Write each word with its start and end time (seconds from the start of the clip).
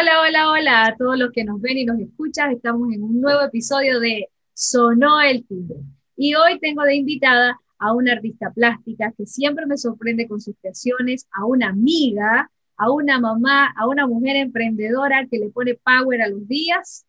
Hola, 0.00 0.20
hola, 0.20 0.50
hola 0.52 0.86
a 0.86 0.96
todos 0.96 1.18
los 1.18 1.32
que 1.32 1.42
nos 1.42 1.60
ven 1.60 1.76
y 1.76 1.84
nos 1.84 1.98
escuchan. 1.98 2.52
Estamos 2.52 2.92
en 2.92 3.02
un 3.02 3.20
nuevo 3.20 3.42
episodio 3.42 3.98
de 3.98 4.28
Sonó 4.54 5.20
el 5.20 5.44
timbre. 5.44 5.78
Y 6.16 6.36
hoy 6.36 6.60
tengo 6.60 6.84
de 6.84 6.94
invitada 6.94 7.58
a 7.80 7.92
una 7.92 8.12
artista 8.12 8.52
plástica 8.52 9.12
que 9.18 9.26
siempre 9.26 9.66
me 9.66 9.76
sorprende 9.76 10.28
con 10.28 10.40
sus 10.40 10.54
creaciones, 10.60 11.26
a 11.32 11.46
una 11.46 11.70
amiga, 11.70 12.48
a 12.76 12.92
una 12.92 13.18
mamá, 13.18 13.74
a 13.76 13.88
una 13.88 14.06
mujer 14.06 14.36
emprendedora 14.36 15.26
que 15.28 15.38
le 15.38 15.50
pone 15.50 15.74
power 15.74 16.22
a 16.22 16.28
los 16.28 16.46
días 16.46 17.04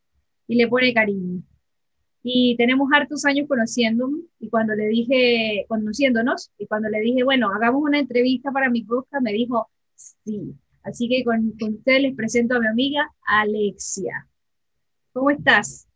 y 0.48 0.56
le 0.56 0.68
pone 0.68 0.92
cariño. 0.92 1.44
Y 2.24 2.58
tenemos 2.58 2.90
hartos 2.92 3.24
años 3.24 3.48
conociéndonos 3.48 4.22
y 4.40 4.50
cuando 4.50 4.74
le 4.74 4.88
dije, 4.88 5.66
conociéndonos, 5.68 6.50
y 6.58 6.66
cuando 6.66 6.90
le 6.90 7.02
dije, 7.02 7.24
bueno, 7.24 7.52
hagamos 7.54 7.84
una 7.84 8.00
entrevista 8.00 8.52
para 8.52 8.68
mi 8.72 8.82
podcast, 8.84 9.24
me 9.24 9.34
dijo, 9.34 9.70
sí. 9.96 10.56
Así 10.90 11.08
que 11.08 11.24
con, 11.24 11.52
con 11.60 11.76
ustedes 11.76 12.02
les 12.02 12.16
presento 12.16 12.56
a 12.56 12.60
mi 12.60 12.68
amiga 12.68 13.10
Alexia. 13.26 14.28
¿Cómo 15.14 15.32
estás? 15.32 15.88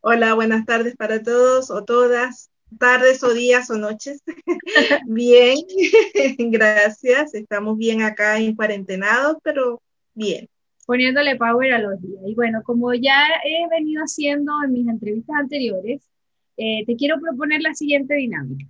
Hola, 0.00 0.34
buenas 0.34 0.66
tardes 0.66 0.96
para 0.96 1.22
todos 1.22 1.70
o 1.70 1.84
todas, 1.84 2.50
tardes 2.78 3.22
o 3.22 3.32
días 3.32 3.70
o 3.70 3.78
noches. 3.78 4.22
bien, 5.06 5.56
gracias. 6.50 7.34
Estamos 7.34 7.78
bien 7.78 8.02
acá 8.02 8.38
en 8.38 8.56
cuarentenados, 8.56 9.36
pero 9.42 9.80
bien 10.14 10.48
poniéndole 10.86 11.36
power 11.36 11.72
a 11.72 11.78
los 11.78 12.00
días. 12.02 12.22
Y 12.26 12.34
bueno, 12.34 12.62
como 12.64 12.92
ya 12.94 13.26
he 13.44 13.68
venido 13.68 14.02
haciendo 14.02 14.52
en 14.64 14.72
mis 14.72 14.88
entrevistas 14.88 15.36
anteriores, 15.36 16.02
eh, 16.56 16.84
te 16.86 16.96
quiero 16.96 17.20
proponer 17.20 17.62
la 17.62 17.74
siguiente 17.74 18.14
dinámica. 18.14 18.66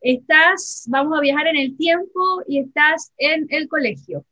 Estás, 0.00 0.84
vamos 0.88 1.16
a 1.16 1.22
viajar 1.22 1.46
en 1.46 1.56
el 1.56 1.76
tiempo 1.76 2.20
y 2.46 2.58
estás 2.60 3.12
en 3.18 3.46
el 3.50 3.68
colegio. 3.68 4.24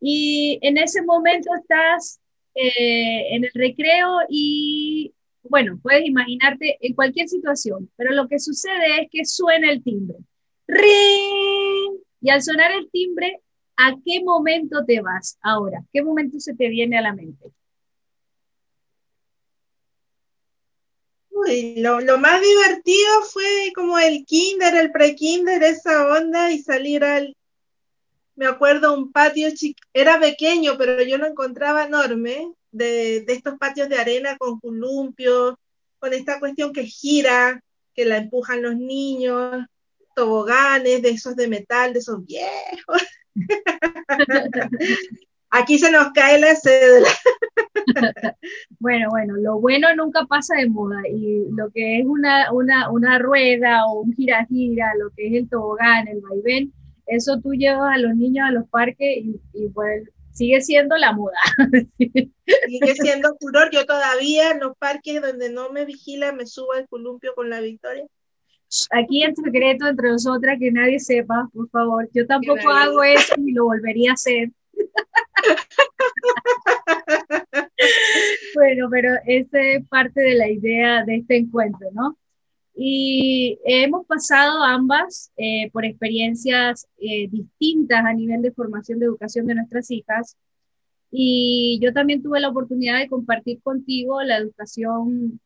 Y 0.00 0.58
en 0.62 0.78
ese 0.78 1.02
momento 1.02 1.50
estás 1.60 2.20
eh, 2.54 3.34
en 3.34 3.44
el 3.44 3.50
recreo 3.54 4.18
y, 4.28 5.12
bueno, 5.42 5.78
puedes 5.82 6.06
imaginarte 6.06 6.78
en 6.80 6.94
cualquier 6.94 7.28
situación, 7.28 7.90
pero 7.96 8.12
lo 8.12 8.28
que 8.28 8.38
sucede 8.38 9.02
es 9.02 9.08
que 9.10 9.24
suena 9.24 9.70
el 9.70 9.82
timbre. 9.82 10.18
¡Ring! 10.66 11.98
Y 12.20 12.30
al 12.30 12.42
sonar 12.42 12.72
el 12.72 12.90
timbre, 12.90 13.40
¿A 13.80 13.94
qué 14.04 14.24
momento 14.24 14.84
te 14.84 15.00
vas 15.00 15.38
ahora? 15.40 15.84
¿Qué 15.92 16.02
momento 16.02 16.40
se 16.40 16.52
te 16.54 16.68
viene 16.68 16.98
a 16.98 17.02
la 17.02 17.14
mente? 17.14 17.52
Uy, 21.30 21.76
lo, 21.76 22.18
más 22.18 22.42
divertido 22.42 23.22
fue 23.32 23.70
como 23.76 23.96
el 24.00 24.24
kinder, 24.26 24.74
el 24.74 24.90
pre-kinder, 24.90 25.62
esa 25.62 26.08
onda 26.08 26.50
y 26.50 26.58
salir 26.58 27.04
al, 27.04 27.36
me 28.38 28.46
acuerdo 28.46 28.96
un 28.96 29.10
patio 29.10 29.48
era 29.92 30.20
pequeño, 30.20 30.78
pero 30.78 31.02
yo 31.02 31.18
lo 31.18 31.26
encontraba 31.26 31.86
enorme, 31.86 32.52
de, 32.70 33.24
de, 33.26 33.32
estos 33.32 33.58
patios 33.58 33.88
de 33.88 33.98
arena 33.98 34.36
con 34.38 34.60
columpios, 34.60 35.56
con 35.98 36.14
esta 36.14 36.38
cuestión 36.38 36.72
que 36.72 36.84
gira, 36.84 37.60
que 37.94 38.04
la 38.04 38.18
empujan 38.18 38.62
los 38.62 38.76
niños, 38.76 39.66
toboganes, 40.14 41.02
de 41.02 41.10
esos 41.10 41.34
de 41.34 41.48
metal, 41.48 41.92
de 41.92 41.98
esos 41.98 42.24
viejos. 42.24 43.02
Aquí 45.50 45.78
se 45.78 45.90
nos 45.90 46.12
cae 46.12 46.38
la 46.38 46.54
cédula. 46.54 47.08
bueno, 48.78 49.08
bueno, 49.10 49.34
lo 49.36 49.58
bueno 49.58 49.88
nunca 49.96 50.26
pasa 50.26 50.54
de 50.54 50.68
moda 50.68 51.00
y 51.08 51.46
lo 51.50 51.70
que 51.70 51.98
es 51.98 52.06
una, 52.06 52.52
una, 52.52 52.88
una 52.92 53.18
rueda 53.18 53.86
o 53.86 54.02
un 54.02 54.14
gira-gira, 54.14 54.92
lo 54.96 55.10
que 55.10 55.26
es 55.26 55.34
el 55.34 55.48
tobogán, 55.48 56.06
el 56.06 56.20
vaivén, 56.20 56.72
eso 57.08 57.40
tú 57.40 57.52
llevas 57.52 57.94
a 57.94 57.98
los 57.98 58.14
niños 58.14 58.48
a 58.48 58.52
los 58.52 58.68
parques 58.68 59.18
y, 59.18 59.40
y 59.52 59.68
pues 59.70 60.08
sigue 60.32 60.60
siendo 60.60 60.96
la 60.96 61.12
moda. 61.12 61.36
sigue 61.98 62.94
siendo 62.94 63.36
furor. 63.40 63.70
Yo 63.72 63.86
todavía 63.86 64.52
en 64.52 64.60
los 64.60 64.76
parques 64.76 65.20
donde 65.20 65.50
no 65.50 65.70
me 65.70 65.84
vigila 65.84 66.32
me 66.32 66.46
subo 66.46 66.72
al 66.72 66.88
columpio 66.88 67.34
con 67.34 67.50
la 67.50 67.60
victoria 67.60 68.06
aquí 68.90 69.22
en 69.22 69.34
secreto 69.34 69.86
entre 69.86 70.10
nosotras, 70.10 70.58
que 70.58 70.70
nadie 70.70 71.00
sepa, 71.00 71.48
por 71.52 71.68
favor. 71.70 72.08
Yo 72.12 72.26
tampoco 72.26 72.68
hago 72.68 73.02
eso 73.02 73.34
ni 73.38 73.52
lo 73.52 73.64
volvería 73.64 74.10
a 74.10 74.14
hacer. 74.14 74.50
bueno, 78.54 78.88
pero 78.90 79.14
esa 79.26 79.60
es 79.60 79.86
parte 79.88 80.20
de 80.20 80.34
la 80.34 80.48
idea 80.48 81.04
de 81.04 81.16
este 81.16 81.36
encuentro, 81.36 81.88
¿no? 81.92 82.16
Y 82.80 83.58
hemos 83.64 84.06
pasado 84.06 84.62
ambas 84.62 85.32
eh, 85.36 85.68
por 85.72 85.84
experiencias 85.84 86.86
eh, 86.98 87.28
distintas 87.28 88.04
a 88.04 88.12
nivel 88.12 88.40
de 88.40 88.52
formación 88.52 89.00
de 89.00 89.06
educación 89.06 89.46
de 89.46 89.56
nuestras 89.56 89.90
hijas. 89.90 90.36
Y 91.10 91.80
yo 91.82 91.92
también 91.92 92.22
tuve 92.22 92.38
la 92.38 92.50
oportunidad 92.50 93.00
de 93.00 93.08
compartir 93.08 93.60
contigo 93.62 94.22
la 94.22 94.36
educación 94.36 95.40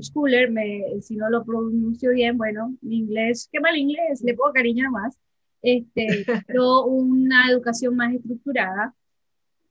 schooler, 0.00 0.50
me, 0.52 1.00
si 1.00 1.16
no 1.16 1.28
lo 1.28 1.44
pronuncio 1.44 2.12
bien, 2.12 2.36
bueno, 2.38 2.76
mi 2.82 2.98
inglés, 2.98 3.48
qué 3.50 3.58
mal 3.58 3.76
inglés, 3.76 4.22
le 4.22 4.34
pongo 4.34 4.52
cariño 4.52 4.88
más, 4.92 5.18
este, 5.62 6.06
pero 6.46 6.84
una 6.84 7.50
educación 7.50 7.96
más 7.96 8.14
estructurada. 8.14 8.94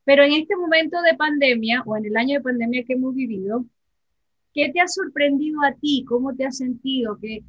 Pero 0.04 0.22
en 0.22 0.34
este 0.34 0.54
momento 0.54 1.00
de 1.00 1.16
pandemia, 1.16 1.82
o 1.86 1.96
en 1.96 2.04
el 2.04 2.16
año 2.18 2.38
de 2.38 2.44
pandemia 2.44 2.84
que 2.84 2.92
hemos 2.92 3.14
vivido, 3.14 3.64
¿qué 4.56 4.72
te 4.72 4.80
ha 4.80 4.88
sorprendido 4.88 5.60
a 5.62 5.74
ti? 5.74 6.04
¿Cómo 6.08 6.34
te 6.34 6.46
has 6.46 6.56
sentido? 6.56 7.18
¿Qué, 7.20 7.44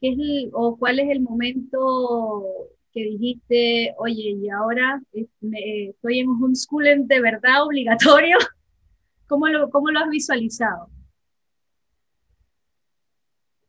qué 0.00 0.10
es 0.10 0.50
o 0.52 0.76
cuál 0.76 1.00
es 1.00 1.10
el 1.10 1.20
momento 1.20 2.44
que 2.92 3.02
dijiste, 3.02 3.92
oye, 3.98 4.36
y 4.40 4.48
ahora 4.48 5.02
estoy 5.12 6.20
en 6.20 6.28
homeschooling 6.28 7.08
de 7.08 7.20
verdad 7.20 7.64
obligatorio? 7.64 8.38
¿Cómo 9.28 9.48
lo, 9.48 9.68
cómo 9.68 9.90
lo 9.90 9.98
has 9.98 10.08
visualizado? 10.08 10.88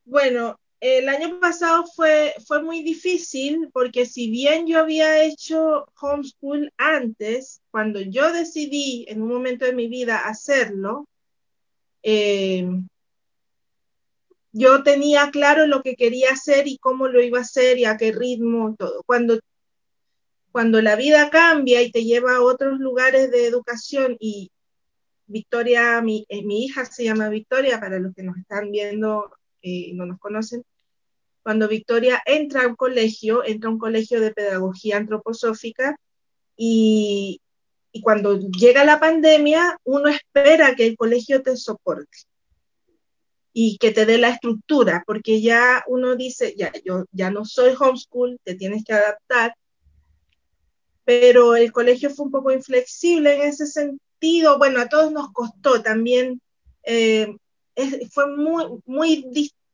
Bueno, 0.05 0.59
el 0.79 1.09
año 1.09 1.39
pasado 1.39 1.85
fue, 1.87 2.35
fue 2.45 2.61
muy 2.61 2.83
difícil 2.83 3.69
porque 3.73 4.05
si 4.05 4.29
bien 4.29 4.67
yo 4.67 4.77
había 4.77 5.23
hecho 5.23 5.87
homeschool 5.99 6.71
antes, 6.77 7.63
cuando 7.71 7.99
yo 7.99 8.31
decidí 8.31 9.05
en 9.07 9.23
un 9.23 9.29
momento 9.29 9.65
de 9.65 9.73
mi 9.73 9.87
vida 9.87 10.27
hacerlo, 10.27 11.07
eh, 12.05 12.65
yo 14.53 14.83
tenía 14.83 15.31
claro 15.31 15.67
lo 15.67 15.81
que 15.81 15.95
quería 15.95 16.31
hacer 16.31 16.67
y 16.67 16.77
cómo 16.77 17.07
lo 17.07 17.21
iba 17.21 17.39
a 17.39 17.41
hacer 17.41 17.77
y 17.77 17.85
a 17.85 17.97
qué 17.97 18.11
ritmo, 18.11 18.75
todo. 18.77 19.03
Cuando, 19.05 19.39
cuando 20.51 20.81
la 20.81 20.95
vida 20.95 21.29
cambia 21.29 21.81
y 21.81 21.91
te 21.91 22.03
lleva 22.03 22.37
a 22.37 22.41
otros 22.41 22.79
lugares 22.79 23.31
de 23.31 23.47
educación 23.47 24.17
y 24.19 24.51
Victoria, 25.27 26.01
mi, 26.01 26.25
eh, 26.29 26.45
mi 26.45 26.63
hija 26.63 26.85
se 26.85 27.03
llama 27.03 27.29
Victoria, 27.29 27.79
para 27.79 27.99
los 27.99 28.13
que 28.15 28.23
nos 28.23 28.37
están 28.37 28.71
viendo 28.71 29.31
no 29.93 30.05
nos 30.05 30.19
conocen, 30.19 30.63
cuando 31.43 31.67
Victoria 31.67 32.21
entra 32.25 32.63
a 32.63 32.67
un 32.67 32.75
colegio, 32.75 33.43
entra 33.45 33.69
a 33.69 33.73
un 33.73 33.79
colegio 33.79 34.19
de 34.19 34.31
pedagogía 34.31 34.97
antroposófica 34.97 35.95
y, 36.57 37.41
y 37.95 38.01
cuando 38.01 38.37
llega 38.37 38.83
la 38.83 38.99
pandemia, 38.99 39.79
uno 39.85 40.09
espera 40.09 40.75
que 40.75 40.85
el 40.85 40.97
colegio 40.97 41.41
te 41.41 41.55
soporte 41.55 42.17
y 43.53 43.77
que 43.77 43.91
te 43.91 44.05
dé 44.05 44.17
la 44.17 44.31
estructura, 44.31 45.05
porque 45.07 45.41
ya 45.41 45.81
uno 45.87 46.17
dice, 46.17 46.55
ya, 46.57 46.73
yo 46.83 47.05
ya 47.13 47.31
no 47.31 47.45
soy 47.45 47.73
homeschool, 47.79 48.37
te 48.43 48.55
tienes 48.55 48.83
que 48.83 48.91
adaptar, 48.91 49.55
pero 51.05 51.55
el 51.55 51.71
colegio 51.71 52.09
fue 52.09 52.25
un 52.25 52.33
poco 52.33 52.51
inflexible 52.51 53.33
en 53.33 53.43
ese 53.43 53.65
sentido, 53.65 54.57
bueno, 54.57 54.81
a 54.81 54.89
todos 54.89 55.13
nos 55.13 55.31
costó 55.31 55.81
también 55.81 56.41
eh, 56.83 57.33
fue 58.11 58.27
muy, 58.35 58.65
muy, 58.85 59.25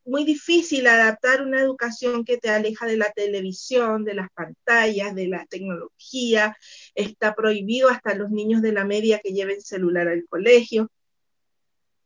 muy 0.06 0.26
difícil 0.26 0.88
adaptar 0.88 1.42
una 1.42 1.62
educación 1.62 2.26
que 2.26 2.38
te 2.38 2.50
aleja 2.50 2.86
de 2.86 2.98
la 2.98 3.12
televisión, 3.12 4.04
de 4.04 4.16
las 4.16 4.30
pantallas, 4.32 5.16
de 5.16 5.28
la 5.28 5.46
tecnología. 5.46 6.58
Está 6.96 7.34
prohibido 7.36 7.90
hasta 7.90 8.16
los 8.16 8.32
niños 8.32 8.62
de 8.62 8.72
la 8.72 8.86
media 8.86 9.20
que 9.20 9.34
lleven 9.34 9.62
celular 9.62 10.08
al 10.08 10.26
colegio. 10.28 10.90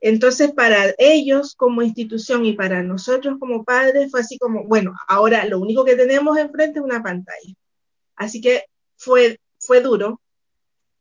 Entonces, 0.02 0.52
para 0.52 0.94
ellos 0.98 1.56
como 1.56 1.81
institución 1.81 2.46
y 2.46 2.54
para 2.54 2.84
nosotros 2.84 3.38
como 3.40 3.64
padres 3.64 4.12
fue 4.12 4.20
así 4.20 4.38
como, 4.38 4.66
bueno, 4.66 4.94
ahora 5.08 5.46
lo 5.46 5.60
único 5.60 5.86
que 5.86 5.96
tenemos 5.96 6.38
enfrente 6.38 6.80
es 6.80 6.86
una 6.86 7.02
pantalla. 7.02 7.54
Así 8.16 8.42
que 8.42 8.66
fue, 8.98 9.40
fue 9.58 9.81
duro, 9.81 10.22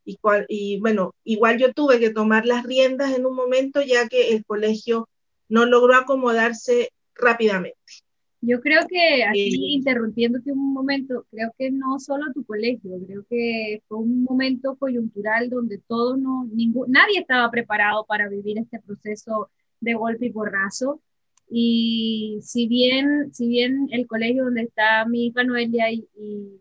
y, 0.05 0.19
y, 0.49 0.81
bueno, 0.81 1.15
igual 1.25 1.59
yo 1.59 1.73
tuve 1.73 1.99
que 1.99 2.11
tomar 2.11 2.47
las 2.47 2.65
riendas 2.65 3.15
en 3.15 3.27
un 3.27 3.35
momento 3.35 3.81
ya 3.83 4.09
que 4.09 4.35
el 4.35 4.45
colegio 4.45 5.09
no 5.55 5.67
logró 5.67 5.95
acomodarse 5.95 6.91
rápidamente. 7.15 7.79
Yo 8.41 8.61
creo 8.61 8.81
que 8.89 9.23
aquí, 9.25 9.73
interrumpiéndote 9.73 10.51
un 10.51 10.73
momento, 10.73 11.25
creo 11.31 11.55
que 11.57 11.71
no 11.71 12.01
solo 12.01 12.25
tu 12.35 12.45
colegio, 12.45 12.91
creo 13.07 13.25
que 13.31 13.81
fue 13.87 13.99
un 13.99 14.25
momento 14.25 14.75
coyuntural 14.77 15.49
donde 15.49 15.79
todos 15.79 16.19
no, 16.19 16.45
ningún, 16.53 16.91
nadie 16.91 17.21
estaba 17.21 17.49
preparado 17.53 18.05
para 18.05 18.29
vivir 18.29 18.59
este 18.59 18.81
proceso 18.81 19.49
de 19.81 19.95
golpe 19.95 20.27
y 20.27 20.33
porrazo. 20.33 21.01
Y 21.49 22.41
si 22.43 22.67
bien, 22.67 23.33
si 23.33 23.47
bien 23.47 23.89
el 23.93 24.09
colegio 24.09 24.45
donde 24.45 24.63
está 24.63 25.07
mi 25.07 25.27
hija 25.27 25.45
Noelia 25.45 25.93
y, 25.93 26.05
y, 26.17 26.61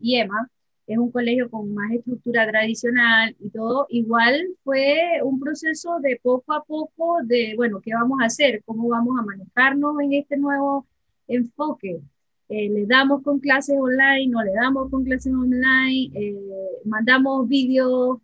y 0.00 0.16
Emma, 0.16 0.50
es 0.86 0.98
un 0.98 1.10
colegio 1.10 1.50
con 1.50 1.74
más 1.74 1.92
estructura 1.92 2.46
tradicional 2.48 3.36
y 3.40 3.50
todo, 3.50 3.86
igual 3.90 4.46
fue 4.64 5.20
un 5.22 5.40
proceso 5.40 5.98
de 6.00 6.20
poco 6.22 6.52
a 6.52 6.64
poco 6.64 7.18
de, 7.24 7.54
bueno, 7.56 7.80
¿qué 7.82 7.92
vamos 7.94 8.20
a 8.22 8.26
hacer? 8.26 8.62
¿Cómo 8.64 8.88
vamos 8.88 9.18
a 9.18 9.22
manejarnos 9.24 10.00
en 10.00 10.12
este 10.14 10.36
nuevo 10.36 10.86
enfoque? 11.26 12.00
Eh, 12.48 12.70
¿Le 12.70 12.86
damos 12.86 13.22
con 13.22 13.40
clases 13.40 13.76
online? 13.78 14.28
¿No 14.28 14.42
le 14.44 14.52
damos 14.52 14.90
con 14.90 15.04
clases 15.04 15.32
online? 15.32 16.10
Eh, 16.14 16.36
¿Mandamos 16.84 17.48
vídeos 17.48 18.18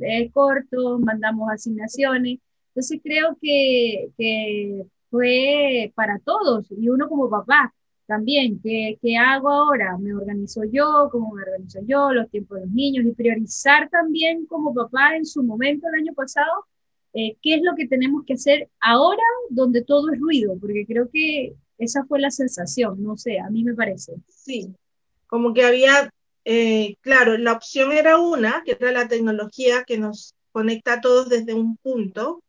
eh, 0.00 0.30
cortos? 0.32 1.00
¿Mandamos 1.00 1.48
asignaciones? 1.50 2.40
Entonces 2.70 3.00
creo 3.02 3.38
que, 3.40 4.10
que 4.18 4.86
fue 5.10 5.92
para 5.94 6.18
todos 6.20 6.66
y 6.72 6.88
uno 6.88 7.08
como 7.08 7.30
papá 7.30 7.72
también, 8.08 8.58
¿qué, 8.62 8.98
¿qué, 9.02 9.18
hago 9.18 9.50
ahora? 9.50 9.98
¿Me 9.98 10.14
organizo 10.14 10.62
yo? 10.64 11.10
¿Cómo 11.12 11.34
me 11.34 11.42
organizo 11.42 11.80
yo? 11.86 12.10
Los 12.10 12.30
tiempos 12.30 12.58
de 12.58 12.64
los 12.64 12.74
niños 12.74 13.04
y 13.04 13.12
priorizar 13.12 13.90
también 13.90 14.46
como 14.46 14.72
papá 14.74 15.14
en 15.14 15.26
su 15.26 15.42
momento 15.42 15.86
el 15.88 16.00
año 16.00 16.14
pasado, 16.14 16.50
eh, 17.12 17.36
¿qué 17.42 17.56
es 17.56 17.62
lo 17.62 17.74
que 17.76 17.86
tenemos 17.86 18.24
que 18.26 18.32
hacer 18.32 18.70
ahora 18.80 19.22
donde 19.50 19.84
todo 19.84 20.10
es 20.10 20.18
ruido? 20.18 20.56
Porque 20.58 20.86
creo 20.86 21.10
que 21.12 21.54
esa 21.76 22.02
fue 22.06 22.18
la 22.18 22.30
sensación, 22.30 23.02
no 23.02 23.18
sé, 23.18 23.40
a 23.40 23.50
mí 23.50 23.62
me 23.62 23.74
parece. 23.74 24.14
Sí, 24.26 24.74
como 25.26 25.52
que 25.52 25.64
había, 25.64 26.10
eh, 26.46 26.96
claro, 27.02 27.36
la 27.36 27.52
opción 27.52 27.92
era 27.92 28.16
una, 28.18 28.62
que 28.64 28.72
era 28.72 28.90
la 28.90 29.06
tecnología 29.06 29.84
que 29.84 29.98
nos 29.98 30.34
conecta 30.50 30.94
a 30.94 31.00
todos 31.02 31.28
desde 31.28 31.52
un 31.52 31.76
punto, 31.76 32.42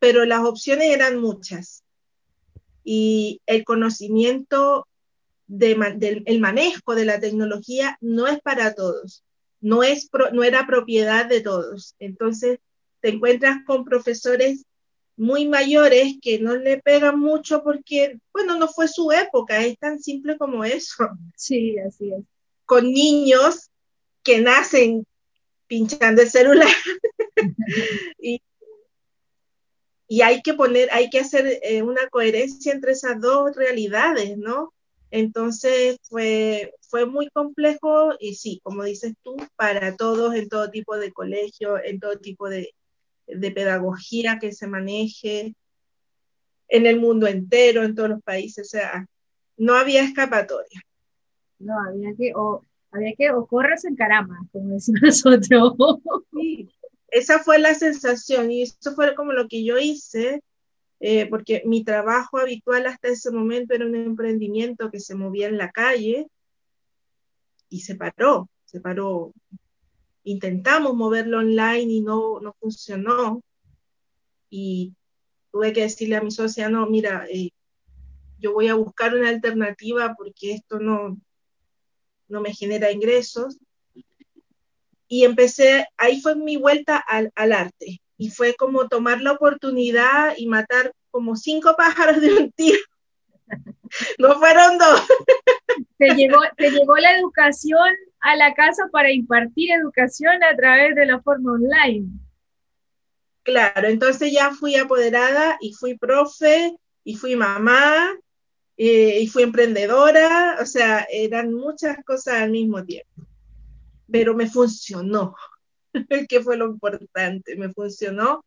pero 0.00 0.24
las 0.24 0.40
opciones 0.40 0.90
eran 0.90 1.20
muchas 1.20 1.83
y 2.84 3.40
el 3.46 3.64
conocimiento 3.64 4.86
del 5.46 6.22
el 6.26 6.40
manejo 6.40 6.94
de 6.94 7.04
la 7.04 7.20
tecnología 7.20 7.98
no 8.00 8.26
es 8.26 8.40
para 8.40 8.74
todos, 8.74 9.24
no, 9.60 9.82
es 9.82 10.08
no 10.32 10.44
era 10.44 10.66
propiedad 10.66 11.26
de 11.26 11.40
todos. 11.40 11.94
Entonces, 11.98 12.58
te 13.00 13.08
encuentras 13.10 13.58
con 13.66 13.84
profesores 13.84 14.64
muy 15.16 15.46
mayores 15.46 16.14
que 16.20 16.38
no 16.38 16.56
le 16.56 16.80
pegan 16.80 17.18
mucho 17.18 17.62
porque, 17.62 18.18
bueno, 18.32 18.58
no 18.58 18.68
fue 18.68 18.88
su 18.88 19.12
época, 19.12 19.64
es 19.64 19.78
tan 19.78 20.00
simple 20.00 20.36
como 20.36 20.64
eso. 20.64 21.08
Sí, 21.36 21.78
así 21.78 22.12
es. 22.12 22.24
Con 22.64 22.90
niños 22.90 23.70
que 24.22 24.40
nacen 24.40 25.06
pinchando 25.66 26.22
el 26.22 26.30
celular 26.30 26.68
y 28.18 28.40
y 30.14 30.22
hay 30.22 30.42
que 30.42 30.54
poner, 30.54 30.88
hay 30.92 31.10
que 31.10 31.18
hacer 31.18 31.58
eh, 31.60 31.82
una 31.82 32.08
coherencia 32.08 32.72
entre 32.72 32.92
esas 32.92 33.20
dos 33.20 33.56
realidades, 33.56 34.38
¿no? 34.38 34.72
Entonces 35.10 35.98
fue, 36.04 36.72
fue 36.88 37.04
muy 37.04 37.28
complejo 37.30 38.12
y 38.20 38.36
sí, 38.36 38.60
como 38.62 38.84
dices 38.84 39.14
tú, 39.24 39.34
para 39.56 39.96
todos, 39.96 40.36
en 40.36 40.48
todo 40.48 40.70
tipo 40.70 40.96
de 40.96 41.12
colegio, 41.12 41.82
en 41.82 41.98
todo 41.98 42.16
tipo 42.20 42.48
de, 42.48 42.76
de 43.26 43.50
pedagogía 43.50 44.38
que 44.38 44.52
se 44.52 44.68
maneje, 44.68 45.56
en 46.68 46.86
el 46.86 47.00
mundo 47.00 47.26
entero, 47.26 47.82
en 47.82 47.96
todos 47.96 48.10
los 48.10 48.22
países, 48.22 48.68
o 48.68 48.70
sea, 48.70 49.06
no 49.56 49.74
había 49.74 50.04
escapatoria. 50.04 50.80
No, 51.58 51.74
había 51.88 52.14
que, 52.16 52.32
o, 52.36 52.62
había 52.92 53.14
que, 53.18 53.32
o 53.32 53.44
corres 53.48 53.84
en 53.84 53.96
caramba, 53.96 54.36
como 54.52 54.74
decimos 54.74 55.02
nosotros. 55.02 55.74
Sí, 56.32 56.70
esa 57.14 57.38
fue 57.38 57.60
la 57.60 57.74
sensación 57.74 58.50
y 58.50 58.62
eso 58.62 58.92
fue 58.96 59.14
como 59.14 59.32
lo 59.32 59.46
que 59.46 59.64
yo 59.64 59.78
hice, 59.78 60.42
eh, 60.98 61.26
porque 61.26 61.62
mi 61.64 61.84
trabajo 61.84 62.38
habitual 62.38 62.86
hasta 62.86 63.06
ese 63.06 63.30
momento 63.30 63.72
era 63.72 63.86
un 63.86 63.94
emprendimiento 63.94 64.90
que 64.90 64.98
se 64.98 65.14
movía 65.14 65.46
en 65.46 65.56
la 65.56 65.70
calle 65.70 66.26
y 67.68 67.82
se 67.82 67.94
paró, 67.94 68.50
se 68.64 68.80
paró. 68.80 69.32
Intentamos 70.24 70.94
moverlo 70.96 71.38
online 71.38 71.92
y 71.92 72.00
no, 72.00 72.40
no 72.40 72.56
funcionó. 72.58 73.42
Y 74.50 74.94
tuve 75.52 75.72
que 75.72 75.82
decirle 75.82 76.16
a 76.16 76.22
mi 76.22 76.32
socia, 76.32 76.68
no, 76.68 76.84
mira, 76.88 77.26
eh, 77.30 77.50
yo 78.40 78.54
voy 78.54 78.66
a 78.66 78.74
buscar 78.74 79.14
una 79.14 79.28
alternativa 79.28 80.16
porque 80.18 80.54
esto 80.54 80.80
no, 80.80 81.16
no 82.26 82.40
me 82.40 82.52
genera 82.52 82.90
ingresos 82.90 83.60
y 85.08 85.24
empecé, 85.24 85.86
ahí 85.96 86.20
fue 86.20 86.34
mi 86.34 86.56
vuelta 86.56 86.96
al, 86.96 87.30
al, 87.34 87.52
arte 87.52 88.00
y 88.16 88.30
fue 88.30 88.54
como 88.54 88.88
tomar 88.88 89.20
la 89.20 89.32
oportunidad 89.32 90.34
y 90.36 90.46
matar 90.46 90.92
como 91.10 91.36
cinco 91.36 91.74
pájaros 91.78 92.20
de 92.20 92.34
un 92.34 92.52
tiro. 92.52 92.78
No 94.18 94.40
fueron 94.40 94.76
dos. 94.76 95.06
Te 95.98 96.14
llegó, 96.16 96.40
te 96.56 96.68
llegó 96.68 96.96
la 96.96 97.16
educación 97.16 97.88
a 98.18 98.34
la 98.34 98.52
casa 98.54 98.88
para 98.90 99.12
impartir 99.12 99.70
educación 99.70 100.42
a 100.42 100.56
través 100.56 100.96
de 100.96 101.06
la 101.06 101.22
forma 101.22 101.52
online. 101.52 102.08
Claro, 103.44 103.86
entonces 103.86 104.32
ya 104.32 104.50
fui 104.50 104.74
apoderada 104.74 105.58
y 105.60 105.74
fui 105.74 105.96
profe 105.96 106.74
y 107.04 107.14
fui 107.14 107.36
mamá 107.36 108.10
eh, 108.76 109.20
y 109.20 109.28
fui 109.28 109.44
emprendedora, 109.44 110.56
o 110.60 110.66
sea, 110.66 111.06
eran 111.08 111.52
muchas 111.52 112.02
cosas 112.04 112.42
al 112.42 112.50
mismo 112.50 112.82
tiempo 112.84 113.24
pero 114.10 114.34
me 114.34 114.48
funcionó, 114.48 115.34
que 116.28 116.42
fue 116.42 116.56
lo 116.56 116.66
importante, 116.66 117.56
me 117.56 117.72
funcionó 117.72 118.44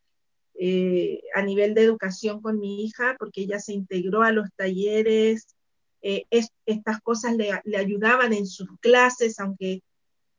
eh, 0.60 1.22
a 1.36 1.42
nivel 1.44 1.74
de 1.74 1.84
educación 1.84 2.42
con 2.42 2.60
mi 2.60 2.84
hija, 2.84 3.16
porque 3.20 3.42
ella 3.42 3.60
se 3.60 3.74
integró 3.74 4.24
a 4.24 4.32
los 4.32 4.50
talleres, 4.56 5.48
eh, 6.02 6.26
estas 6.66 7.02
cosas 7.02 7.36
le, 7.36 7.52
ayudaban 7.78 8.34
en 8.34 8.46
sus 8.46 8.68
clases, 8.80 9.40
aunque 9.40 9.82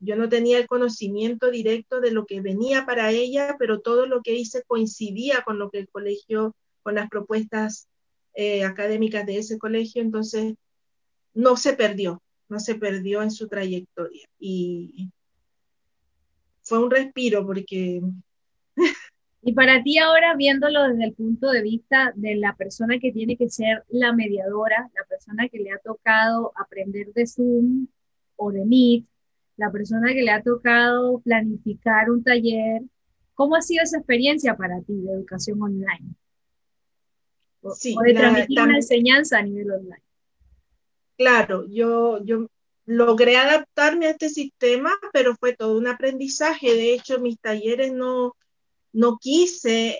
yo 0.00 0.16
no 0.16 0.28
tenía 0.28 0.58
el 0.58 0.66
conocimiento 0.66 1.50
directo 1.50 2.00
de 2.00 2.12
lo 2.12 2.26
que 2.26 2.40
venía 2.40 2.86
para 2.86 3.10
ella, 3.10 3.56
pero 3.58 3.80
todo 3.80 4.06
lo 4.06 4.22
que 4.22 4.34
hice 4.34 4.62
coincidía 4.66 5.42
con 5.42 5.58
lo 5.58 5.70
que 5.70 5.78
el 5.78 5.88
colegio, 5.88 6.54
con 6.82 6.94
las 6.94 7.08
propuestas 7.08 7.88
eh, 8.34 8.64
académicas 8.64 9.26
de 9.26 9.38
ese 9.38 9.58
colegio, 9.58 10.00
entonces 10.02 10.54
no 11.34 11.56
se 11.56 11.74
perdió, 11.74 12.22
no 12.48 12.58
se 12.60 12.74
perdió 12.74 13.22
en 13.22 13.30
su 13.30 13.48
trayectoria. 13.48 14.26
Y 14.38 15.10
fue 16.62 16.82
un 16.82 16.90
respiro 16.90 17.46
porque... 17.46 18.00
Y 19.40 19.52
para 19.52 19.82
ti 19.84 19.98
ahora, 19.98 20.34
viéndolo 20.36 20.88
desde 20.88 21.04
el 21.04 21.14
punto 21.14 21.50
de 21.50 21.62
vista 21.62 22.12
de 22.16 22.34
la 22.34 22.56
persona 22.56 22.98
que 22.98 23.12
tiene 23.12 23.36
que 23.36 23.48
ser 23.48 23.84
la 23.88 24.12
mediadora, 24.12 24.90
la 24.94 25.04
persona 25.08 25.48
que 25.48 25.60
le 25.60 25.70
ha 25.70 25.78
tocado 25.78 26.52
aprender 26.56 27.12
de 27.14 27.24
Zoom 27.24 27.86
o 28.34 28.50
de 28.50 28.64
Meet, 28.66 29.04
la 29.56 29.70
persona 29.70 30.12
que 30.12 30.22
le 30.22 30.32
ha 30.32 30.42
tocado 30.42 31.20
planificar 31.20 32.10
un 32.10 32.24
taller, 32.24 32.82
¿cómo 33.34 33.54
ha 33.54 33.62
sido 33.62 33.84
esa 33.84 33.98
experiencia 33.98 34.56
para 34.56 34.80
ti 34.82 34.94
de 35.00 35.12
educación 35.12 35.62
online? 35.62 36.14
O, 37.62 37.70
sí, 37.70 37.94
de 38.04 38.14
transmitir 38.14 38.60
una 38.60 38.76
enseñanza 38.76 39.38
a 39.38 39.42
nivel 39.42 39.70
online. 39.70 40.02
Claro, 41.18 41.66
yo, 41.68 42.24
yo 42.24 42.46
logré 42.86 43.36
adaptarme 43.36 44.06
a 44.06 44.10
este 44.10 44.28
sistema, 44.28 44.92
pero 45.12 45.34
fue 45.34 45.54
todo 45.56 45.76
un 45.76 45.88
aprendizaje. 45.88 46.74
De 46.74 46.94
hecho, 46.94 47.18
mis 47.18 47.40
talleres 47.40 47.92
no, 47.92 48.36
no 48.92 49.18
quise 49.20 49.98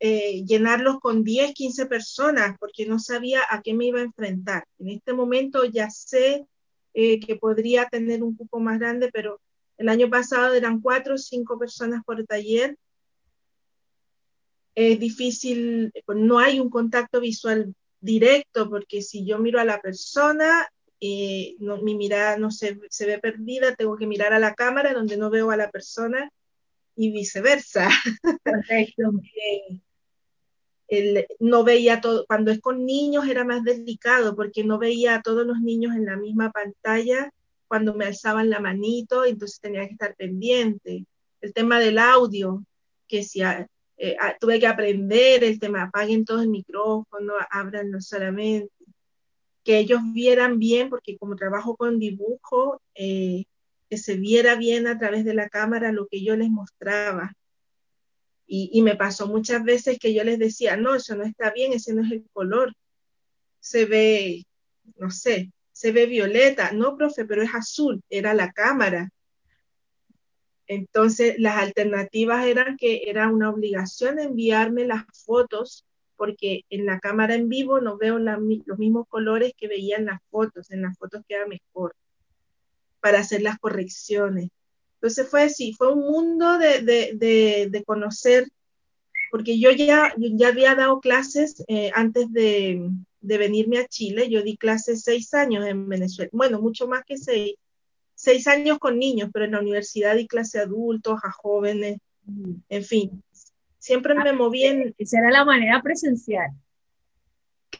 eh, 0.00 0.44
llenarlos 0.44 0.98
con 1.00 1.22
10, 1.22 1.54
15 1.54 1.86
personas 1.86 2.56
porque 2.58 2.86
no 2.86 2.98
sabía 2.98 3.40
a 3.48 3.62
qué 3.62 3.72
me 3.72 3.86
iba 3.86 4.00
a 4.00 4.02
enfrentar. 4.04 4.64
En 4.80 4.88
este 4.90 5.12
momento 5.12 5.64
ya 5.64 5.90
sé 5.90 6.44
eh, 6.92 7.20
que 7.20 7.36
podría 7.36 7.88
tener 7.88 8.24
un 8.24 8.36
cupo 8.36 8.58
más 8.58 8.80
grande, 8.80 9.10
pero 9.12 9.40
el 9.76 9.88
año 9.88 10.10
pasado 10.10 10.54
eran 10.54 10.80
4 10.80 11.14
o 11.14 11.18
5 11.18 11.56
personas 11.56 12.02
por 12.04 12.24
taller. 12.26 12.76
Es 14.74 14.98
difícil, 14.98 15.92
no 16.08 16.40
hay 16.40 16.58
un 16.58 16.68
contacto 16.68 17.20
visual 17.20 17.74
directo 18.00 18.68
porque 18.68 19.02
si 19.02 19.24
yo 19.24 19.38
miro 19.38 19.60
a 19.60 19.64
la 19.64 19.80
persona, 19.80 20.68
eh, 21.00 21.56
no, 21.58 21.78
mi 21.78 21.94
mirada 21.94 22.36
no 22.36 22.50
se, 22.50 22.78
se, 22.90 23.06
ve 23.06 23.18
perdida, 23.18 23.74
tengo 23.74 23.96
que 23.96 24.06
mirar 24.06 24.32
a 24.32 24.38
la 24.38 24.54
cámara 24.54 24.92
donde 24.92 25.16
no 25.16 25.30
veo 25.30 25.50
a 25.50 25.56
la 25.56 25.70
persona 25.70 26.30
y 26.96 27.12
viceversa. 27.12 27.88
Perfecto. 28.42 29.12
Eh, 30.90 31.26
no 31.38 31.64
veía 31.64 32.00
todo, 32.00 32.24
cuando 32.26 32.50
es 32.50 32.60
con 32.60 32.86
niños 32.86 33.28
era 33.28 33.44
más 33.44 33.62
delicado 33.62 34.34
porque 34.34 34.64
no 34.64 34.78
veía 34.78 35.16
a 35.16 35.20
todos 35.20 35.46
los 35.46 35.60
niños 35.60 35.94
en 35.94 36.06
la 36.06 36.16
misma 36.16 36.50
pantalla 36.50 37.30
cuando 37.68 37.94
me 37.94 38.06
alzaban 38.06 38.50
la 38.50 38.58
manito, 38.58 39.24
entonces 39.24 39.60
tenía 39.60 39.86
que 39.86 39.92
estar 39.92 40.16
pendiente. 40.16 41.04
El 41.40 41.52
tema 41.52 41.78
del 41.78 41.98
audio, 41.98 42.64
que 43.06 43.22
si 43.22 43.42
eh, 43.98 44.16
tuve 44.40 44.60
que 44.60 44.66
aprender 44.66 45.44
el 45.44 45.58
tema, 45.58 45.82
apaguen 45.82 46.24
todo 46.24 46.40
el 46.40 46.48
micrófono, 46.48 47.34
abranlo 47.50 48.00
solamente 48.00 48.70
que 49.68 49.78
ellos 49.78 50.00
vieran 50.14 50.58
bien, 50.58 50.88
porque 50.88 51.18
como 51.18 51.36
trabajo 51.36 51.76
con 51.76 51.98
dibujo, 51.98 52.80
eh, 52.94 53.44
que 53.90 53.98
se 53.98 54.16
viera 54.16 54.54
bien 54.54 54.86
a 54.86 54.98
través 54.98 55.26
de 55.26 55.34
la 55.34 55.50
cámara 55.50 55.92
lo 55.92 56.06
que 56.06 56.24
yo 56.24 56.36
les 56.36 56.48
mostraba. 56.48 57.34
Y, 58.46 58.70
y, 58.72 58.80
me 58.80 58.96
pasó 58.96 59.26
muchas 59.26 59.62
veces 59.62 59.98
que 59.98 60.14
yo 60.14 60.24
les 60.24 60.38
decía, 60.38 60.78
no, 60.78 60.94
eso 60.94 61.16
no 61.16 61.22
está 61.22 61.50
bien, 61.50 61.74
ese 61.74 61.92
no 61.92 62.02
es 62.02 62.12
el 62.12 62.24
color. 62.32 62.72
Se 63.60 63.84
ve, 63.84 64.46
no 64.96 65.10
sé, 65.10 65.52
se 65.72 65.92
ve 65.92 66.06
violeta. 66.06 66.72
No, 66.72 66.96
profe, 66.96 67.26
pero 67.26 67.42
es 67.42 67.54
azul, 67.54 68.00
era 68.08 68.32
la 68.32 68.52
cámara. 68.52 69.10
Entonces, 70.68 71.36
las 71.38 71.56
alternativas 71.56 72.46
eran 72.46 72.76
que 72.76 73.04
era 73.06 73.28
una 73.28 73.50
obligación 73.50 74.18
enviarme 74.18 74.84
las 74.86 75.04
fotos 75.24 75.84
porque 76.18 76.64
en 76.68 76.84
la 76.84 76.98
cámara 76.98 77.36
en 77.36 77.48
vivo 77.48 77.80
no 77.80 77.96
veo 77.96 78.18
los 78.18 78.78
mismos 78.78 79.06
colores 79.08 79.52
que 79.56 79.68
veía 79.68 79.96
en 79.96 80.06
las 80.06 80.20
fotos, 80.30 80.70
en 80.70 80.82
las 80.82 80.98
fotos 80.98 81.22
queda 81.26 81.46
mejor 81.46 81.94
para 83.00 83.20
hacer 83.20 83.40
las 83.40 83.58
correcciones. 83.58 84.50
Entonces 84.94 85.28
fue 85.28 85.44
así, 85.44 85.72
fue 85.74 85.92
un 85.92 86.00
mundo 86.00 86.58
de, 86.58 86.82
de, 86.82 87.68
de, 87.70 87.84
conocer, 87.84 88.48
porque 89.30 89.60
yo 89.60 89.70
ya, 89.70 90.12
ya 90.18 90.48
había 90.48 90.74
dado 90.74 90.98
clases 90.98 91.64
eh, 91.68 91.92
antes 91.94 92.32
de, 92.32 92.90
venirme 93.20 93.78
a 93.78 93.86
Chile, 93.86 94.28
yo 94.28 94.42
di 94.42 94.56
clases 94.56 95.02
seis 95.02 95.32
años 95.34 95.64
en 95.66 95.88
Venezuela, 95.88 96.30
bueno, 96.32 96.60
mucho 96.60 96.88
más 96.88 97.04
que 97.04 97.16
seis, 97.16 97.54
seis 98.18 98.48
años 98.48 98.78
con 98.80 98.98
niños, 98.98 99.30
pero 99.32 99.44
en 99.44 99.52
la 99.52 99.60
universidad 99.60 100.16
di 100.16 100.26
clase 100.26 100.58
a 100.58 100.62
adultos, 100.62 101.20
a 101.22 101.30
jóvenes, 101.30 101.98
en 102.68 102.84
fin, 102.84 103.22
siempre 103.78 104.12
me 104.16 104.32
moví 104.32 104.64
en... 104.64 104.92
Esa 104.98 105.20
era 105.20 105.30
la 105.30 105.44
manera 105.44 105.80
presencial. 105.82 106.50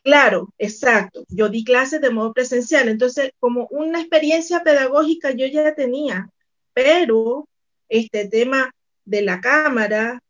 Claro, 0.04 0.54
exacto. 0.56 1.24
Yo 1.28 1.48
di 1.48 1.64
clases 1.64 2.00
de 2.00 2.10
modo 2.10 2.32
presencial, 2.32 2.88
entonces 2.88 3.32
como 3.40 3.66
una 3.72 3.98
experiencia 3.98 4.62
pedagógica 4.62 5.32
yo 5.32 5.44
ya 5.46 5.74
tenía, 5.74 6.30
pero 6.72 7.48
este 7.88 8.28
tema 8.28 8.70
de 9.04 9.22
la 9.22 9.40
cámara, 9.40 10.22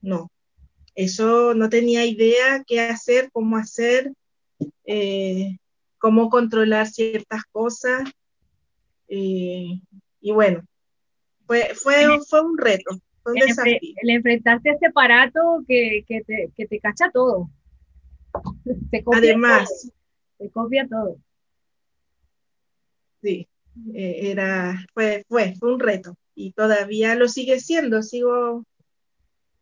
no, 0.00 0.30
eso 0.94 1.54
no 1.54 1.68
tenía 1.68 2.04
idea 2.06 2.62
qué 2.64 2.82
hacer, 2.82 3.30
cómo 3.32 3.56
hacer, 3.56 4.12
eh, 4.84 5.56
cómo 6.02 6.30
controlar 6.30 6.88
ciertas 6.88 7.44
cosas. 7.52 8.10
Eh, 9.06 9.80
y 10.20 10.32
bueno, 10.32 10.64
fue, 11.46 11.70
fue, 11.76 12.18
fue 12.28 12.40
un 12.42 12.58
reto. 12.58 12.90
Le 13.24 14.14
enfrentaste 14.14 14.70
a 14.70 14.72
este 14.72 14.88
aparato 14.88 15.62
que, 15.68 16.04
que, 16.08 16.22
te, 16.22 16.50
que 16.56 16.66
te 16.66 16.80
cacha 16.80 17.08
todo. 17.12 17.48
Te 18.90 19.04
Además, 19.14 19.92
te 20.38 20.50
copia 20.50 20.88
todo. 20.88 21.18
Sí, 23.22 23.46
eh, 23.94 24.30
era, 24.32 24.84
fue, 24.94 25.24
fue, 25.28 25.54
fue 25.54 25.72
un 25.72 25.78
reto 25.78 26.16
y 26.34 26.52
todavía 26.52 27.14
lo 27.14 27.28
sigue 27.28 27.60
siendo. 27.60 28.02
Sigo 28.02 28.64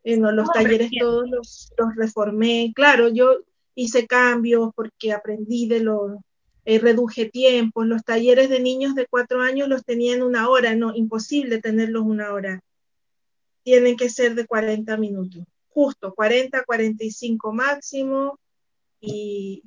en 0.03 0.35
los 0.35 0.49
talleres 0.49 0.89
todos 0.97 1.29
los, 1.29 1.71
los 1.77 1.95
reformé. 1.95 2.71
Claro, 2.73 3.09
yo 3.09 3.41
hice 3.75 4.07
cambios 4.07 4.71
porque 4.75 5.11
aprendí 5.11 5.67
de 5.67 5.81
los, 5.81 6.13
eh, 6.65 6.79
reduje 6.79 7.29
tiempos. 7.29 7.87
Los 7.87 8.03
talleres 8.03 8.49
de 8.49 8.59
niños 8.59 8.95
de 8.95 9.07
cuatro 9.07 9.41
años 9.41 9.67
los 9.67 9.83
tenía 9.83 10.13
en 10.13 10.23
una 10.23 10.49
hora, 10.49 10.75
no, 10.75 10.95
imposible 10.95 11.59
tenerlos 11.59 12.03
una 12.03 12.33
hora 12.33 12.61
tienen 13.63 13.95
que 13.95 14.09
ser 14.09 14.35
de 14.35 14.45
40 14.45 14.97
minutos, 14.97 15.43
justo 15.69 16.13
40, 16.13 16.63
45 16.63 17.53
máximo 17.53 18.39
y 18.99 19.63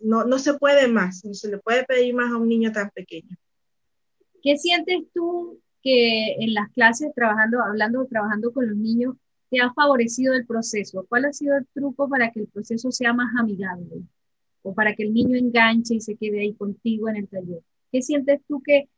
no, 0.00 0.24
no 0.24 0.38
se 0.38 0.54
puede 0.54 0.88
más, 0.88 1.24
no 1.24 1.34
se 1.34 1.48
le 1.48 1.58
puede 1.58 1.84
pedir 1.84 2.14
más 2.14 2.32
a 2.32 2.36
un 2.36 2.48
niño 2.48 2.72
tan 2.72 2.90
pequeño. 2.90 3.36
¿Qué 4.42 4.56
sientes 4.56 5.04
tú 5.12 5.60
que 5.82 6.34
en 6.38 6.54
las 6.54 6.70
clases, 6.72 7.12
trabajando, 7.14 7.62
hablando, 7.62 8.06
trabajando 8.06 8.52
con 8.52 8.68
los 8.68 8.76
niños, 8.76 9.16
te 9.50 9.60
ha 9.60 9.72
favorecido 9.72 10.34
el 10.34 10.46
proceso? 10.46 11.04
¿Cuál 11.08 11.24
ha 11.24 11.32
sido 11.32 11.56
el 11.56 11.66
truco 11.74 12.08
para 12.08 12.30
que 12.30 12.40
el 12.40 12.48
proceso 12.48 12.92
sea 12.92 13.12
más 13.12 13.34
amigable? 13.38 14.02
O 14.66 14.74
para 14.74 14.96
que 14.96 15.04
el 15.04 15.14
niño 15.14 15.38
enganche 15.38 15.94
y 15.94 16.00
se 16.00 16.16
quede 16.16 16.40
ahí 16.40 16.52
contigo 16.52 17.08
en 17.08 17.16
el 17.16 17.28
taller. 17.28 17.62
¿Qué 17.92 18.02
sientes 18.02 18.40
tú 18.48 18.60
que, 18.60 18.88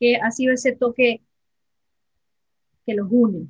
que 0.00 0.16
ha 0.16 0.32
sido 0.32 0.52
ese 0.52 0.72
toque 0.72 1.22
que 2.84 2.94
los 2.94 3.06
une? 3.08 3.46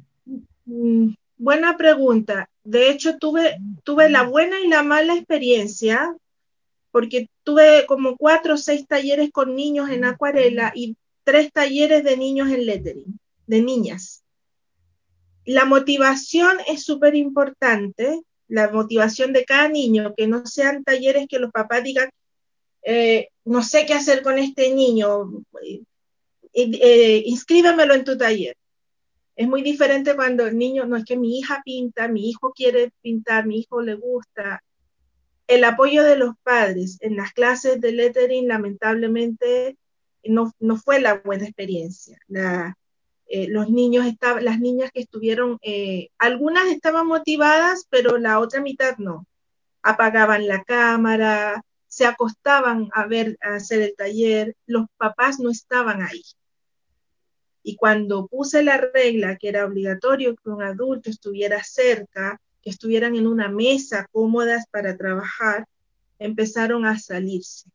Mm, 0.66 1.14
buena 1.38 1.78
pregunta. 1.78 2.50
De 2.62 2.90
hecho, 2.90 3.16
tuve, 3.16 3.56
tuve 3.84 4.10
la 4.10 4.24
buena 4.24 4.60
y 4.60 4.68
la 4.68 4.82
mala 4.82 5.14
experiencia, 5.14 6.14
porque 6.90 7.30
tuve 7.42 7.86
como 7.86 8.18
cuatro 8.18 8.54
o 8.54 8.58
seis 8.58 8.86
talleres 8.86 9.30
con 9.32 9.54
niños 9.54 9.88
en 9.88 10.04
acuarela 10.04 10.72
y 10.74 10.94
tres 11.24 11.50
talleres 11.52 12.04
de 12.04 12.18
niños 12.18 12.50
en 12.50 12.66
lettering, 12.66 13.18
de 13.46 13.62
niñas. 13.62 14.22
La 15.46 15.64
motivación 15.64 16.58
es 16.68 16.84
súper 16.84 17.14
importante, 17.14 18.20
la 18.50 18.68
motivación 18.68 19.32
de 19.32 19.44
cada 19.44 19.68
niño, 19.68 20.12
que 20.16 20.26
no 20.26 20.44
sean 20.44 20.82
talleres 20.84 21.26
que 21.28 21.38
los 21.38 21.52
papás 21.52 21.84
digan, 21.84 22.10
eh, 22.82 23.28
no 23.44 23.62
sé 23.62 23.86
qué 23.86 23.94
hacer 23.94 24.22
con 24.22 24.38
este 24.38 24.74
niño, 24.74 25.30
eh, 25.62 25.82
eh, 26.52 27.22
inscríbemelo 27.26 27.94
en 27.94 28.04
tu 28.04 28.18
taller. 28.18 28.56
Es 29.36 29.48
muy 29.48 29.62
diferente 29.62 30.16
cuando 30.16 30.46
el 30.46 30.58
niño, 30.58 30.84
no 30.84 30.96
es 30.96 31.04
que 31.04 31.16
mi 31.16 31.38
hija 31.38 31.62
pinta, 31.64 32.08
mi 32.08 32.28
hijo 32.28 32.52
quiere 32.52 32.90
pintar, 33.02 33.46
mi 33.46 33.60
hijo 33.60 33.80
le 33.82 33.94
gusta. 33.94 34.62
El 35.46 35.64
apoyo 35.64 36.02
de 36.02 36.16
los 36.16 36.34
padres 36.42 36.98
en 37.00 37.16
las 37.16 37.32
clases 37.32 37.80
de 37.80 37.92
lettering, 37.92 38.48
lamentablemente, 38.48 39.76
no, 40.24 40.52
no 40.58 40.76
fue 40.76 41.00
la 41.00 41.14
buena 41.14 41.44
experiencia. 41.44 42.18
La, 42.26 42.76
eh, 43.32 43.46
los 43.48 43.70
niños 43.70 44.06
estaban, 44.06 44.44
las 44.44 44.58
niñas 44.58 44.90
que 44.90 44.98
estuvieron, 44.98 45.58
eh, 45.62 46.08
algunas 46.18 46.66
estaban 46.66 47.06
motivadas, 47.06 47.86
pero 47.88 48.18
la 48.18 48.40
otra 48.40 48.60
mitad 48.60 48.98
no. 48.98 49.24
Apagaban 49.82 50.48
la 50.48 50.64
cámara, 50.64 51.64
se 51.86 52.06
acostaban 52.06 52.88
a 52.92 53.06
ver, 53.06 53.38
a 53.40 53.54
hacer 53.54 53.82
el 53.82 53.94
taller, 53.96 54.56
los 54.66 54.86
papás 54.96 55.38
no 55.38 55.48
estaban 55.48 56.02
ahí. 56.02 56.24
Y 57.62 57.76
cuando 57.76 58.26
puse 58.26 58.64
la 58.64 58.78
regla 58.78 59.36
que 59.36 59.48
era 59.48 59.64
obligatorio 59.64 60.34
que 60.34 60.50
un 60.50 60.64
adulto 60.64 61.08
estuviera 61.08 61.62
cerca, 61.62 62.40
que 62.62 62.70
estuvieran 62.70 63.14
en 63.14 63.28
una 63.28 63.48
mesa 63.48 64.08
cómodas 64.10 64.66
para 64.72 64.96
trabajar, 64.96 65.66
empezaron 66.18 66.84
a 66.84 66.98
salirse. 66.98 67.70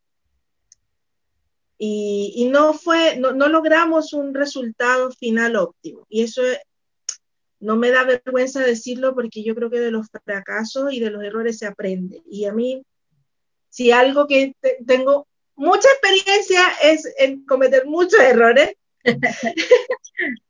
Y, 1.78 2.48
no 2.52 2.74
fue, 2.74 3.18
no, 3.18 3.34
logramos 3.34 4.14
un 4.14 4.34
resultado 4.34 5.12
final 5.12 5.56
óptimo. 5.56 6.06
Y 6.10 6.24
eso 6.24 6.42
no 7.60 7.76
me 7.76 7.90
da 7.90 8.04
vergüenza 8.04 8.62
decirlo 8.62 9.14
porque 9.14 9.44
yo 9.44 9.56
creo 9.56 9.70
que 9.70 9.80
de 9.80 9.92
los 9.92 10.08
fracasos 10.24 10.94
y 10.94 11.00
de 11.00 11.10
los 11.10 11.24
errores 11.24 11.58
se 11.58 11.66
aprende. 11.66 12.22
Y 12.30 12.46
a 12.46 12.54
mí, 12.54 12.84
si 13.70 13.92
algo 13.92 14.28
que 14.28 14.56
tengo 14.86 15.28
mucha 15.56 15.90
experiencia 15.90 16.62
es 16.82 17.14
en 17.18 17.46
cometer 17.46 17.86
muchos 17.86 18.20
errores, 18.20 18.74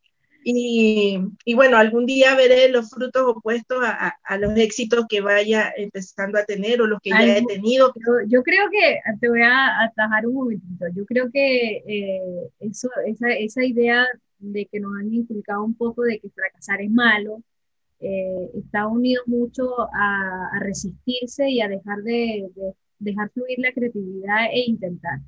y, 0.48 1.20
y, 1.44 1.56
bueno, 1.56 1.78
algún 1.78 2.06
día 2.06 2.36
veré 2.36 2.70
los 2.70 2.92
frutos 2.92 3.24
opuestos 3.26 3.80
a, 3.84 4.14
a, 4.24 4.38
los 4.38 4.56
éxitos 4.56 5.08
que 5.10 5.20
vaya 5.20 5.74
empezando 5.76 6.38
a 6.38 6.46
tener 6.46 6.82
o 6.82 6.86
los 6.86 7.00
que 7.02 7.10
ya 7.10 7.38
he 7.38 7.44
tenido. 7.44 7.92
Yo, 8.28 8.44
creo 8.44 8.70
que, 8.70 9.00
te 9.20 9.28
voy 9.28 9.42
a 9.42 9.82
atajar 9.86 10.28
un 10.28 10.36
momentito, 10.36 10.86
yo 10.94 11.04
creo 11.08 11.32
que 11.32 11.78
eh, 11.88 12.50
eso, 12.60 12.90
esa, 13.08 13.30
esa, 13.32 13.66
idea 13.66 14.06
de 14.38 14.68
que 14.68 14.80
nos 14.80 14.92
han 15.00 15.12
inculcado 15.12 15.64
un 15.64 15.74
poco 15.74 16.04
de 16.04 16.20
que 16.20 16.30
fracasar 16.30 16.80
es 16.80 16.92
malo, 16.92 17.42
eh, 18.00 18.52
está 18.54 18.86
unido 18.86 19.24
mucho 19.26 19.82
a, 19.82 20.50
a, 20.54 20.60
resistirse 20.60 21.50
y 21.50 21.62
a 21.62 21.68
dejar 21.68 22.04
de, 22.04 22.52
de 22.56 22.74
dejar 23.00 23.32
fluir 23.32 23.58
la 23.58 23.74
creatividad 23.74 24.46
e 24.52 24.60
intentar. 24.68 25.22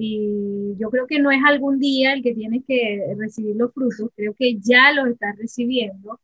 Y 0.00 0.76
yo 0.78 0.90
creo 0.90 1.08
que 1.08 1.18
no 1.18 1.32
es 1.32 1.40
algún 1.44 1.80
día 1.80 2.12
el 2.12 2.22
que 2.22 2.32
tienes 2.32 2.62
que 2.66 3.14
recibir 3.18 3.56
los 3.56 3.72
frutos, 3.74 4.10
creo 4.14 4.32
que 4.32 4.56
ya 4.60 4.92
los 4.92 5.08
estás 5.08 5.36
recibiendo 5.36 6.20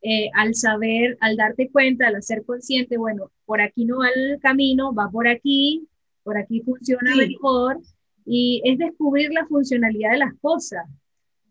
eh, 0.00 0.30
al 0.34 0.54
saber, 0.54 1.18
al 1.20 1.36
darte 1.36 1.68
cuenta, 1.70 2.08
al 2.08 2.22
ser 2.22 2.42
consciente, 2.46 2.96
bueno, 2.96 3.30
por 3.44 3.60
aquí 3.60 3.84
no 3.84 3.98
va 3.98 4.08
el 4.14 4.40
camino, 4.40 4.94
va 4.94 5.10
por 5.10 5.28
aquí, 5.28 5.86
por 6.22 6.38
aquí 6.38 6.62
funciona 6.62 7.14
mejor, 7.16 7.78
y 8.24 8.62
es 8.64 8.78
descubrir 8.78 9.30
la 9.32 9.46
funcionalidad 9.46 10.12
de 10.12 10.18
las 10.18 10.34
cosas, 10.40 10.86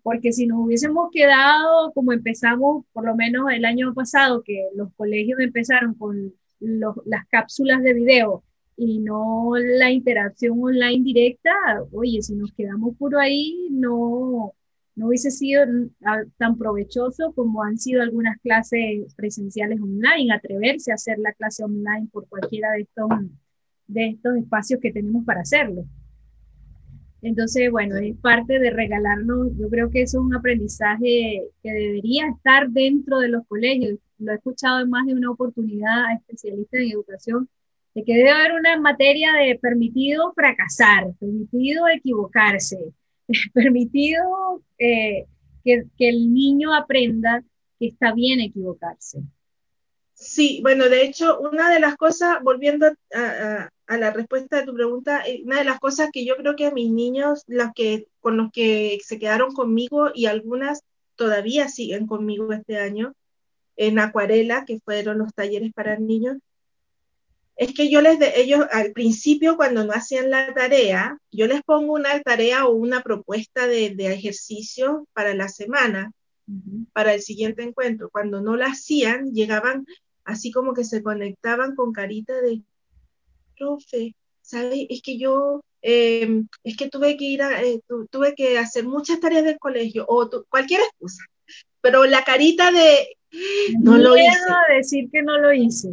porque 0.01 0.31
si 0.33 0.47
nos 0.47 0.59
hubiésemos 0.59 1.09
quedado 1.11 1.91
como 1.93 2.11
empezamos, 2.11 2.85
por 2.91 3.05
lo 3.05 3.15
menos 3.15 3.51
el 3.51 3.65
año 3.65 3.93
pasado, 3.93 4.41
que 4.41 4.69
los 4.75 4.91
colegios 4.95 5.39
empezaron 5.41 5.93
con 5.93 6.33
las 6.59 7.27
cápsulas 7.27 7.83
de 7.83 7.93
video, 7.93 8.43
y 8.77 8.99
no 8.99 9.53
la 9.57 9.91
interacción 9.91 10.61
online 10.61 11.03
directa, 11.03 11.51
oye, 11.91 12.21
si 12.21 12.35
nos 12.35 12.53
quedamos 12.53 12.95
puro 12.95 13.19
ahí, 13.19 13.67
no, 13.71 14.53
no 14.95 15.07
hubiese 15.07 15.31
sido 15.31 15.65
tan 16.37 16.57
provechoso 16.59 17.33
como 17.33 17.63
han 17.63 17.79
sido 17.79 18.03
algunas 18.03 18.39
clases 18.39 19.13
presenciales 19.15 19.81
online, 19.81 20.31
atreverse 20.31 20.91
a 20.91 20.95
hacer 20.95 21.17
la 21.17 21.33
clase 21.33 21.63
online 21.63 22.07
por 22.11 22.27
cualquiera 22.29 22.71
de 22.73 22.81
estos, 22.81 23.09
de 23.87 24.09
estos 24.09 24.37
espacios 24.37 24.79
que 24.79 24.93
tenemos 24.93 25.25
para 25.25 25.41
hacerlo. 25.41 25.83
Entonces, 27.23 27.71
bueno, 27.71 27.95
es 27.97 28.15
parte 28.17 28.59
de 28.59 28.69
regalarnos, 28.69 29.57
yo 29.57 29.69
creo 29.69 29.89
que 29.89 30.03
eso 30.03 30.19
es 30.19 30.23
un 30.23 30.35
aprendizaje 30.35 31.41
que 31.63 31.71
debería 31.71 32.27
estar 32.29 32.69
dentro 32.69 33.17
de 33.17 33.29
los 33.29 33.45
colegios. 33.47 33.97
Lo 34.19 34.33
he 34.33 34.35
escuchado 34.35 34.81
en 34.81 34.91
más 34.91 35.07
de 35.07 35.15
una 35.15 35.31
oportunidad 35.31 36.05
a 36.05 36.13
especialistas 36.13 36.79
en 36.79 36.91
educación 36.91 37.49
de 37.97 38.03
que 38.03 38.13
debe 38.13 38.29
haber 38.29 38.51
una 38.53 38.79
materia 38.79 39.33
de 39.33 39.57
permitido 39.57 40.31
fracasar, 40.33 41.07
permitido 41.19 41.87
equivocarse, 41.87 42.93
permitido 43.55 44.61
eh, 44.77 45.25
que, 45.63 45.83
el 45.97 46.31
niño 46.31 46.75
aprenda 46.75 47.43
que 47.79 47.87
está 47.87 48.13
bien 48.13 48.39
equivocarse. 48.39 49.23
Sí, 50.13 50.59
bueno, 50.61 50.89
de 50.89 51.05
hecho, 51.05 51.39
una 51.39 51.71
de 51.71 51.79
las 51.79 51.95
cosas, 51.95 52.37
volviendo 52.43 52.85
a, 52.85 53.69
la 53.87 54.11
respuesta 54.11 54.57
de 54.57 54.67
tu 54.67 54.75
pregunta, 54.75 55.23
eh, 55.25 55.41
una 55.43 55.57
de 55.57 55.65
las 55.65 55.79
cosas 55.79 56.11
que 56.13 56.23
yo 56.23 56.37
creo 56.37 56.55
que 56.55 56.67
a 56.67 56.71
mis 56.71 56.91
niños, 56.91 57.45
las 57.47 57.73
que, 57.73 58.09
con 58.19 58.37
los 58.37 58.51
que 58.51 58.99
se 59.03 59.17
quedaron 59.17 59.55
conmigo 59.55 60.11
y 60.13 60.27
algunas 60.27 60.83
todavía 61.15 61.67
siguen 61.67 62.05
conmigo 62.05 62.53
este 62.53 62.77
año, 62.77 63.15
en 63.75 63.97
acuarela, 63.97 64.65
que 64.65 64.79
fueron 64.81 65.17
los 65.17 65.33
talleres 65.33 65.73
para 65.73 65.97
niños, 65.97 66.37
es 67.57 67.73
que 67.73 67.89
yo 67.89 68.01
les, 68.01 68.19
de, 68.19 68.33
ellos 68.39 68.65
al 68.71 68.91
principio 68.91 69.57
cuando 69.57 69.83
no 69.83 69.91
hacían 69.91 70.29
la 70.29 70.53
tarea, 70.53 71.17
yo 71.31 71.47
les 71.47 71.61
pongo 71.63 71.93
una 71.93 72.19
tarea 72.21 72.65
o 72.65 72.73
una 72.73 73.01
propuesta 73.01 73.67
de, 73.67 73.91
de 73.91 74.13
ejercicio 74.13 75.07
para 75.13 75.33
la 75.33 75.49
semana, 75.49 76.11
para 76.93 77.13
el 77.13 77.21
siguiente 77.21 77.63
encuentro. 77.63 78.09
Cuando 78.09 78.41
no 78.41 78.55
la 78.55 78.67
hacían, 78.67 79.33
llegaban 79.33 79.85
así 80.23 80.51
como 80.51 80.73
que 80.73 80.83
se 80.83 81.03
conectaban 81.03 81.75
con 81.75 81.91
carita 81.91 82.39
de, 82.41 82.61
profe, 83.57 84.15
¿sabe? 84.41 84.87
Es 84.89 85.01
que 85.01 85.17
yo, 85.17 85.63
em, 85.81 86.47
es 86.63 86.77
que 86.77 86.89
tuve 86.89 87.17
que 87.17 87.25
ir 87.25 87.41
a, 87.41 87.63
eh, 87.63 87.81
tuve 88.09 88.35
que 88.35 88.57
hacer 88.57 88.85
muchas 88.85 89.19
tareas 89.19 89.43
del 89.43 89.59
colegio, 89.59 90.05
o 90.07 90.29
cualquier 90.49 90.81
excusa, 90.81 91.23
pero 91.81 92.05
la 92.05 92.23
carita 92.23 92.71
de, 92.71 93.17
no 93.79 93.97
lo 93.97 94.15
hice. 94.15 94.29
decir 94.75 95.09
que 95.11 95.21
no 95.21 95.37
lo 95.37 95.53
hice. 95.53 95.89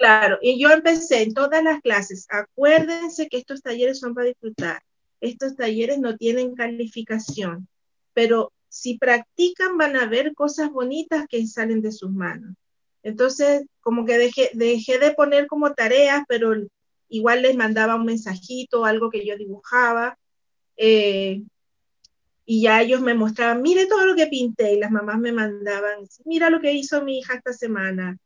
Claro, 0.00 0.38
y 0.40 0.58
yo 0.58 0.70
empecé 0.70 1.22
en 1.22 1.34
todas 1.34 1.62
las 1.62 1.82
clases, 1.82 2.26
acuérdense 2.30 3.28
que 3.28 3.36
estos 3.36 3.60
talleres 3.60 3.98
son 4.00 4.14
para 4.14 4.28
disfrutar, 4.28 4.80
estos 5.20 5.56
talleres 5.56 5.98
no 5.98 6.16
tienen 6.16 6.54
calificación, 6.54 7.68
pero 8.14 8.50
si 8.70 8.96
practican 8.96 9.76
van 9.76 9.96
a 9.96 10.06
ver 10.06 10.32
cosas 10.34 10.70
bonitas 10.70 11.26
que 11.28 11.46
salen 11.46 11.82
de 11.82 11.92
sus 11.92 12.10
manos. 12.10 12.56
Entonces, 13.02 13.66
como 13.82 14.06
que 14.06 14.16
dejé, 14.16 14.50
dejé 14.54 14.98
de 14.98 15.12
poner 15.12 15.46
como 15.46 15.74
tareas, 15.74 16.24
pero 16.26 16.54
igual 17.10 17.42
les 17.42 17.54
mandaba 17.54 17.96
un 17.96 18.06
mensajito, 18.06 18.86
algo 18.86 19.10
que 19.10 19.26
yo 19.26 19.36
dibujaba, 19.36 20.16
eh, 20.78 21.42
y 22.46 22.62
ya 22.62 22.80
ellos 22.80 23.02
me 23.02 23.14
mostraban, 23.14 23.60
mire 23.60 23.86
todo 23.86 24.06
lo 24.06 24.16
que 24.16 24.28
pinté, 24.28 24.72
y 24.74 24.78
las 24.80 24.90
mamás 24.90 25.18
me 25.18 25.32
mandaban, 25.32 26.06
mira 26.24 26.48
lo 26.48 26.60
que 26.60 26.72
hizo 26.72 27.04
mi 27.04 27.18
hija 27.18 27.34
esta 27.34 27.52
semana. 27.52 28.16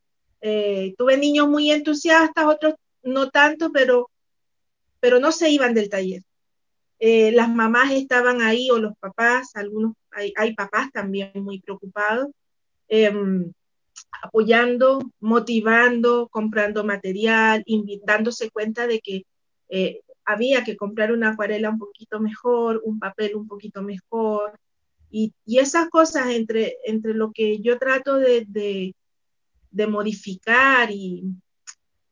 Eh, 0.47 0.95
tuve 0.99 1.17
niños 1.17 1.49
muy 1.49 1.71
entusiastas, 1.71 2.45
otros 2.45 2.75
no 3.03 3.31
tanto, 3.31 3.73
pero, 3.73 4.11
pero 5.01 5.19
no 5.19 5.33
se 5.33 5.49
iban 5.49 5.73
del 5.73 5.89
taller. 5.89 6.21
Eh, 6.99 7.33
las 7.33 7.49
mamás 7.49 7.93
estaban 7.93 8.43
ahí 8.43 8.69
o 8.71 8.79
los 8.79 8.95
papás, 8.99 9.57
algunos, 9.57 9.95
hay, 10.13 10.55
papás 10.55 10.91
también 10.93 11.33
muy 11.35 11.61
preocupados. 11.61 12.29
Em, 12.89 13.53
apoyando, 14.23 15.01
motivando, 15.19 16.29
comprando 16.29 16.85
material, 16.85 17.65
dándose 18.05 18.51
cuenta 18.51 18.87
de 18.87 19.01
que 19.01 19.23
eh, 19.71 20.03
había 20.27 20.63
que 20.63 20.77
comprar 20.77 21.11
una 21.11 21.31
acuarela 21.31 21.71
un 21.71 21.79
poquito 21.79 22.21
mejor, 22.21 22.83
un 22.85 22.99
papel 22.99 23.35
un 23.35 23.49
poquito 23.49 23.81
mejor. 23.81 24.59
Y, 25.11 25.33
esas 25.47 25.89
cosas 25.89 26.27
entre, 26.33 26.77
entre 26.85 27.15
lo 27.15 27.33
que 27.33 27.61
yo 27.61 27.79
trato 27.79 28.19
de, 28.19 28.95
modificar 29.87 30.91
y, 30.91 31.25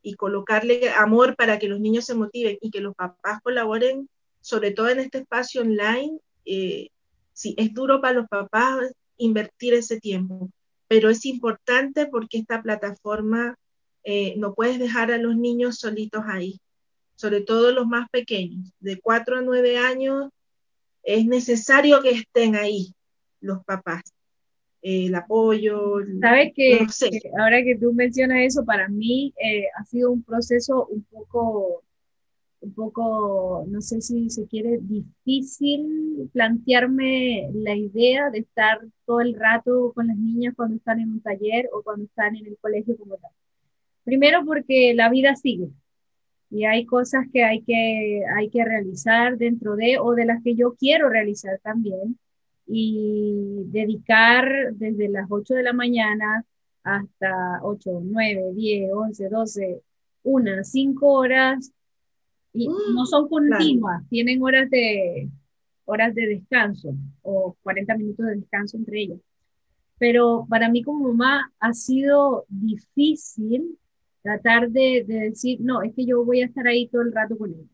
y, 0.01 0.15
colocarle 0.15 0.89
amor 0.89 1.35
para 1.35 1.59
que 1.59 1.67
los 1.67 1.79
niños 1.79 2.05
se 2.05 2.15
motiven 2.15 2.57
y 2.61 2.69
que 2.71 2.81
los 2.81 2.95
papás 2.95 3.41
colaboren, 3.41 4.09
sobre 4.41 4.71
todo 4.71 4.89
en 4.89 4.99
este 4.99 5.19
espacio 5.19 5.61
online, 5.61 6.19
eh, 6.45 6.89
sí, 7.33 7.55
es 7.57 7.73
duro 7.73 8.01
para 8.01 8.15
los 8.15 8.27
papás 8.27 8.91
invertir 9.17 9.73
ese 9.73 9.99
tiempo 9.99 10.49
pero 10.93 11.09
es 11.09 11.25
importante 11.25 12.05
porque 12.05 12.37
esta 12.37 12.61
plataforma 12.61 13.57
eh, 14.03 14.35
no 14.37 14.53
puedes 14.53 14.77
dejar 14.77 15.11
a 15.11 15.17
los 15.17 15.35
niños 15.35 15.79
solitos 15.79 16.23
ahí, 16.27 16.59
sobre 17.15 17.41
todo 17.41 17.71
los 17.71 17.87
más 17.87 18.07
pequeños, 18.11 18.71
de 18.79 18.99
4 18.99 19.37
a 19.37 19.41
9 19.41 19.79
años, 19.79 20.29
es 21.01 21.25
necesario 21.25 21.99
que 22.03 22.11
estén 22.11 22.55
ahí 22.55 22.93
los 23.41 23.63
papás. 23.65 24.03
El 24.83 25.15
apoyo. 25.15 25.95
Sabes 26.19 26.53
que, 26.53 26.85
ahora 27.39 27.63
que 27.63 27.77
tú 27.77 27.93
mencionas 27.93 28.39
eso, 28.41 28.65
para 28.65 28.89
mí 28.89 29.33
eh, 29.43 29.65
ha 29.79 29.85
sido 29.85 30.11
un 30.11 30.23
proceso 30.23 30.85
un 30.87 31.03
poco 31.03 31.83
un 32.63 32.73
poco, 32.73 33.65
no 33.67 33.81
sé 33.81 33.99
si 34.01 34.29
se 34.29 34.47
quiere, 34.47 34.79
difícil 34.81 36.29
plantearme 36.31 37.49
la 37.53 37.75
idea 37.75 38.29
de 38.29 38.39
estar 38.39 38.79
todo 39.05 39.19
el 39.19 39.35
rato 39.35 39.91
con 39.93 40.07
las 40.07 40.17
niñas 40.17 40.53
cuando 40.55 40.77
están 40.77 41.01
en 41.01 41.11
un 41.11 41.21
taller 41.21 41.69
o 41.73 41.83
cuando 41.83 42.05
están 42.05 42.37
en 42.37 42.47
el 42.47 42.57
colegio 42.61 42.95
como 42.97 43.17
tal. 43.17 43.31
Primero 44.05 44.45
porque 44.45 44.93
la 44.93 45.09
vida 45.09 45.35
sigue 45.35 45.71
y 46.49 46.63
hay 46.63 46.85
cosas 46.85 47.25
que 47.33 47.43
hay 47.43 47.63
que, 47.63 48.21
hay 48.33 48.49
que 48.49 48.63
realizar 48.63 49.37
dentro 49.37 49.75
de 49.75 49.97
o 49.99 50.13
de 50.13 50.25
las 50.25 50.41
que 50.41 50.55
yo 50.55 50.75
quiero 50.75 51.09
realizar 51.09 51.59
también 51.63 52.17
y 52.65 53.63
dedicar 53.65 54.73
desde 54.73 55.09
las 55.09 55.27
8 55.29 55.53
de 55.55 55.63
la 55.63 55.73
mañana 55.73 56.45
hasta 56.83 57.59
8, 57.63 58.01
9, 58.03 58.53
10, 58.53 58.91
11, 58.93 59.29
12, 59.29 59.81
una, 60.23 60.63
5 60.63 61.07
horas 61.07 61.71
y 62.53 62.67
no 62.67 63.03
mm, 63.03 63.05
son 63.05 63.27
continuas, 63.27 64.07
tienen 64.09 64.41
horas 64.43 64.69
de, 64.69 65.29
horas 65.85 66.13
de 66.13 66.27
descanso 66.27 66.95
o 67.21 67.55
40 67.63 67.97
minutos 67.97 68.25
de 68.25 68.35
descanso 68.35 68.77
entre 68.77 69.01
ellas. 69.01 69.19
Pero 69.97 70.45
para 70.49 70.69
mí 70.69 70.83
como 70.83 71.09
mamá 71.09 71.51
ha 71.59 71.73
sido 71.73 72.45
difícil 72.49 73.77
tratar 74.21 74.69
de, 74.69 75.03
de, 75.07 75.19
decir, 75.29 75.59
no, 75.61 75.81
es 75.81 75.93
que 75.93 76.05
yo 76.05 76.23
voy 76.23 76.41
a 76.41 76.45
estar 76.45 76.67
ahí 76.67 76.87
todo 76.87 77.01
el 77.01 77.11
rato 77.11 77.37
con 77.37 77.51
ella. 77.51 77.67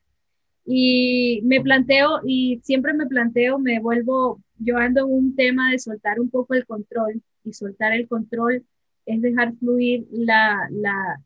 Y 0.71 1.41
me 1.45 1.61
planteo, 1.61 2.21
y 2.25 2.59
siempre 2.63 2.93
me 2.93 3.07
planteo, 3.07 3.57
me 3.57 3.79
vuelvo, 3.79 4.39
yo 4.59 4.77
ando 4.77 5.01
en 5.07 5.11
un 5.11 5.35
tema 5.35 5.71
de 5.71 5.79
soltar 5.79 6.19
un 6.19 6.29
poco 6.29 6.53
el 6.53 6.65
control, 6.67 7.23
y 7.43 7.53
soltar 7.53 7.93
el 7.93 8.07
control 8.07 8.63
es 9.07 9.21
dejar 9.21 9.55
fluir 9.55 10.05
la, 10.11 10.67
la, 10.69 11.23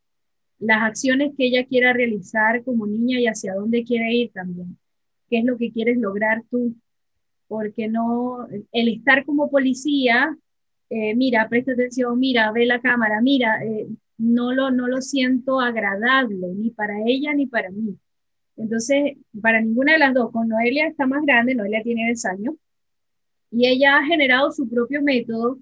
las 0.60 0.84
acciones 0.84 1.34
que 1.38 1.48
ella 1.48 1.66
quiera 1.66 1.92
realizar 1.92 2.64
como 2.64 2.88
niña 2.88 3.20
y 3.20 3.28
hacia 3.28 3.54
dónde 3.56 3.84
quiere 3.84 4.14
ir 4.14 4.32
también. 4.32 4.78
¿Qué 5.30 5.40
es 5.40 5.46
lo 5.46 5.58
que 5.58 5.74
quieres 5.74 5.98
lograr 5.98 6.44
tú? 6.50 6.76
Porque 7.50 7.90
no, 7.90 8.48
el 8.72 8.88
estar 8.88 9.26
como 9.26 9.52
policía, 9.52 10.38
eh, 10.90 11.16
mira, 11.16 11.50
presta 11.50 11.74
atención, 11.74 12.18
mira, 12.18 12.50
ve 12.54 12.66
la 12.66 12.80
cámara, 12.80 13.20
mira, 13.22 13.62
eh, 13.66 13.88
no, 14.18 14.54
lo, 14.54 14.72
no 14.72 14.88
lo 14.88 15.02
siento 15.02 15.60
agradable, 15.60 16.48
ni 16.56 16.70
para 16.70 16.94
ella 17.06 17.34
ni 17.34 17.46
para 17.46 17.70
mí. 17.72 17.98
Entonces, 18.56 19.18
para 19.42 19.62
ninguna 19.62 19.94
de 19.94 20.00
las 20.00 20.14
dos, 20.14 20.32
con 20.32 20.48
Noelia 20.48 20.88
está 20.88 21.08
más 21.08 21.24
grande, 21.24 21.56
Noelia 21.56 21.84
tiene 21.84 22.06
10 22.06 22.26
años, 22.26 22.56
y 23.52 23.68
ella 23.68 23.98
ha 23.98 24.06
generado 24.06 24.52
su 24.52 24.68
propio 24.70 25.02
método, 25.02 25.60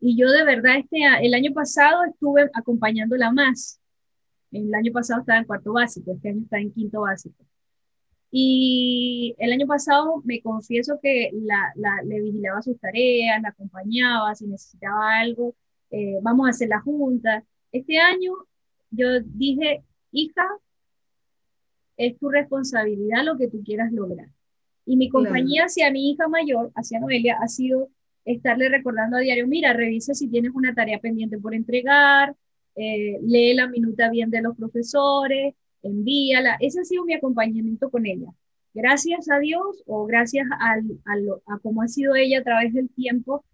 y 0.00 0.16
yo 0.16 0.30
de 0.30 0.44
verdad 0.44 0.78
este, 0.78 0.98
el 1.22 1.34
año 1.34 1.52
pasado 1.52 2.04
estuve 2.04 2.50
acompañándola 2.54 3.32
más, 3.32 3.80
el 4.50 4.74
año 4.74 4.92
pasado 4.92 5.20
estaba 5.20 5.38
en 5.38 5.46
cuarto 5.46 5.72
básico, 5.72 6.12
este 6.12 6.28
año 6.30 6.42
está 6.42 6.58
en 6.58 6.72
quinto 6.72 7.00
básico. 7.02 7.44
Y 8.30 9.34
el 9.38 9.52
año 9.52 9.66
pasado 9.66 10.22
me 10.24 10.40
confieso 10.40 10.98
que 11.02 11.30
la, 11.34 11.74
le 12.04 12.20
vigilaba 12.22 12.62
sus 12.62 12.78
tareas, 12.80 13.42
la 13.42 13.50
acompañaba, 13.50 14.34
si 14.34 14.46
necesitaba 14.46 15.18
algo, 15.20 15.54
eh, 15.90 16.18
vamos 16.22 16.46
a 16.46 16.50
hacer 16.50 16.68
la 16.68 16.80
junta. 16.80 17.44
Este 17.72 17.98
año 17.98 18.32
yo 18.90 19.20
dije, 19.20 19.84
hija, 20.12 20.46
es 22.06 22.18
tu 22.18 22.28
responsabilidad 22.30 23.24
lo 23.24 23.38
que 23.38 23.48
tú 23.48 23.62
quieras 23.62 23.92
lograr. 23.92 24.28
Y 24.84 24.96
mi 24.96 25.08
compañía 25.08 25.64
hacia 25.64 25.92
mi 25.92 26.10
hija 26.10 26.26
mayor, 26.26 26.72
hacia 26.74 26.98
Noelia, 26.98 27.38
ha 27.40 27.46
sido 27.46 27.90
estarle 28.24 28.68
recordando 28.68 29.16
a 29.16 29.20
diario, 29.20 29.46
mira, 29.46 29.72
revisa 29.72 30.12
si 30.12 30.28
tienes 30.28 30.52
una 30.54 30.74
tarea 30.74 30.98
pendiente 30.98 31.38
por 31.38 31.54
entregar, 31.54 32.34
eh, 32.74 33.18
lee 33.22 33.54
la 33.54 33.68
minuta 33.68 34.10
bien 34.10 34.30
de 34.30 34.42
los 34.42 34.56
profesores, 34.56 35.54
envíala. 35.82 36.56
Ese 36.58 36.80
ha 36.80 36.84
sido 36.84 37.04
mi 37.04 37.14
acompañamiento 37.14 37.88
con 37.88 38.04
ella. 38.04 38.30
Gracias 38.74 39.30
a 39.30 39.38
Dios 39.38 39.84
o 39.86 40.04
gracias 40.06 40.46
al, 40.58 40.98
a, 41.46 41.58
cómo 41.60 41.82
ha 41.82 41.88
sido 41.88 42.16
ella 42.16 42.40
a 42.40 42.42
través 42.42 42.72
del 42.72 42.88
tiempo 42.90 43.44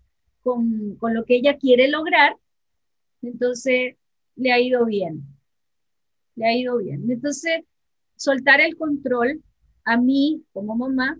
con, 0.42 0.96
con 0.96 1.12
lo 1.12 1.24
que 1.26 1.36
ella 1.36 1.58
quiere 1.58 1.88
lograr, 1.88 2.36
entonces 3.20 3.96
le 4.36 4.52
ha 4.52 4.60
ido 4.60 4.86
bien. 4.86 5.24
Le 6.36 6.46
ha 6.46 6.56
ido 6.56 6.78
bien. 6.78 7.10
Entonces, 7.10 7.64
soltar 8.18 8.60
el 8.60 8.76
control 8.76 9.42
a 9.84 9.96
mí 9.96 10.44
como 10.52 10.76
mamá 10.76 11.18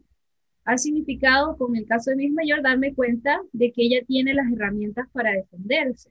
ha 0.65 0.77
significado, 0.77 1.57
con 1.57 1.75
el 1.77 1.87
caso 1.87 2.11
de 2.11 2.17
mi 2.17 2.31
mayor, 2.31 2.63
darme 2.63 2.95
cuenta 2.95 3.41
de 3.53 3.73
que 3.73 3.85
ella 3.85 4.05
tiene 4.07 4.35
las 4.35 4.53
herramientas 4.53 5.09
para 5.13 5.33
defenderse. 5.33 6.11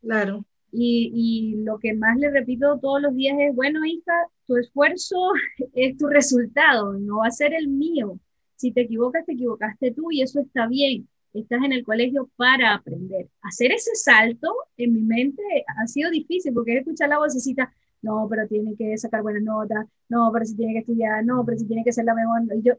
Claro 0.00 0.44
Y, 0.70 1.10
y, 1.12 1.64
lo 1.64 1.78
que 1.80 1.94
más 1.94 2.16
le 2.16 2.30
repito 2.30 2.78
todos 2.78 3.02
los 3.02 3.16
días 3.16 3.36
es, 3.40 3.54
bueno, 3.54 3.84
hija, 3.84 4.12
tu 4.46 4.56
esfuerzo 4.56 5.16
es 5.74 5.96
tu 5.96 6.06
resultado, 6.06 6.92
no 6.92 7.18
va 7.18 7.26
a 7.26 7.32
ser 7.32 7.52
el 7.52 7.66
mío. 7.66 8.20
Si 8.54 8.70
te 8.70 8.82
equivocas, 8.82 9.26
te 9.26 9.32
equivocaste 9.32 9.90
tú 9.92 10.12
y 10.12 10.22
eso 10.22 10.40
está 10.40 10.68
bien. 10.68 11.08
Estás 11.32 11.64
en 11.64 11.72
el 11.72 11.82
colegio 11.82 12.30
para 12.36 12.74
aprender. 12.74 13.28
Hacer 13.42 13.72
ese 13.72 13.96
salto 13.96 14.54
en 14.76 14.92
mi 14.92 15.02
mente 15.02 15.42
ha 15.66 15.86
sido 15.88 16.10
difícil 16.10 16.54
porque 16.54 16.78
escuchar 16.78 17.08
la 17.08 17.18
vocecita, 17.18 17.74
no, 18.04 18.26
pero 18.28 18.46
tiene 18.46 18.76
que 18.76 18.96
sacar 18.98 19.22
buenas 19.22 19.42
notas, 19.42 19.86
no, 20.08 20.30
pero 20.32 20.44
si 20.44 20.54
tiene 20.54 20.74
que 20.74 20.80
estudiar, 20.80 21.24
no, 21.24 21.44
pero 21.44 21.58
si 21.58 21.66
tiene 21.66 21.82
que 21.82 21.92
ser 21.92 22.04
la 22.04 22.14
mejor. 22.14 22.42
Yo, 22.62 22.74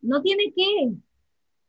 no 0.00 0.22
tiene 0.22 0.52
que, 0.54 0.92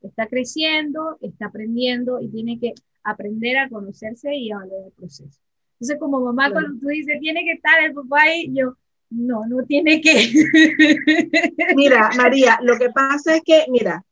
está 0.01 0.27
creciendo, 0.27 1.17
está 1.21 1.47
aprendiendo 1.47 2.21
y 2.21 2.29
tiene 2.29 2.59
que 2.59 2.73
aprender 3.03 3.57
a 3.57 3.69
conocerse 3.69 4.35
y 4.35 4.51
a 4.51 4.57
valorar 4.57 4.87
el 4.87 4.91
proceso. 4.91 5.39
Entonces, 5.73 5.97
como 5.99 6.21
mamá, 6.21 6.51
cuando 6.51 6.79
tú 6.79 6.87
dices, 6.87 7.19
tiene 7.19 7.43
que 7.43 7.53
estar 7.53 7.83
el 7.83 7.93
papá 7.93 8.21
ahí, 8.21 8.49
yo, 8.53 8.75
no, 9.09 9.45
no 9.47 9.63
tiene 9.65 9.99
que. 10.01 10.13
Mira, 11.75 12.11
María, 12.15 12.59
lo 12.61 12.77
que 12.77 12.89
pasa 12.89 13.35
es 13.35 13.41
que, 13.43 13.65
mira, 13.69 14.03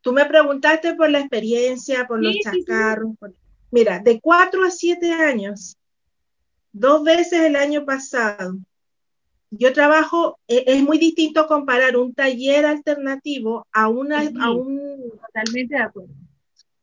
tú 0.00 0.12
me 0.12 0.24
preguntaste 0.24 0.94
por 0.94 1.10
la 1.10 1.20
experiencia, 1.20 2.06
por 2.06 2.22
los 2.22 2.36
chacarros. 2.38 3.14
Mira, 3.70 4.00
de 4.00 4.20
cuatro 4.20 4.64
a 4.64 4.70
siete 4.70 5.12
años, 5.12 5.76
dos 6.72 7.04
veces 7.04 7.40
el 7.42 7.56
año 7.56 7.84
pasado, 7.84 8.56
yo 9.50 9.72
trabajo, 9.72 10.38
e, 10.46 10.64
es, 10.66 10.82
muy 10.82 10.98
distinto 10.98 11.46
comparar 11.46 11.96
un 11.96 12.14
taller 12.14 12.66
alternativo 12.66 13.66
a 13.72 13.88
una, 13.88 14.20
a 14.40 14.50
un, 14.52 15.10
totalmente 15.20 15.74
de 15.74 15.82
acuerdo. 15.82 16.14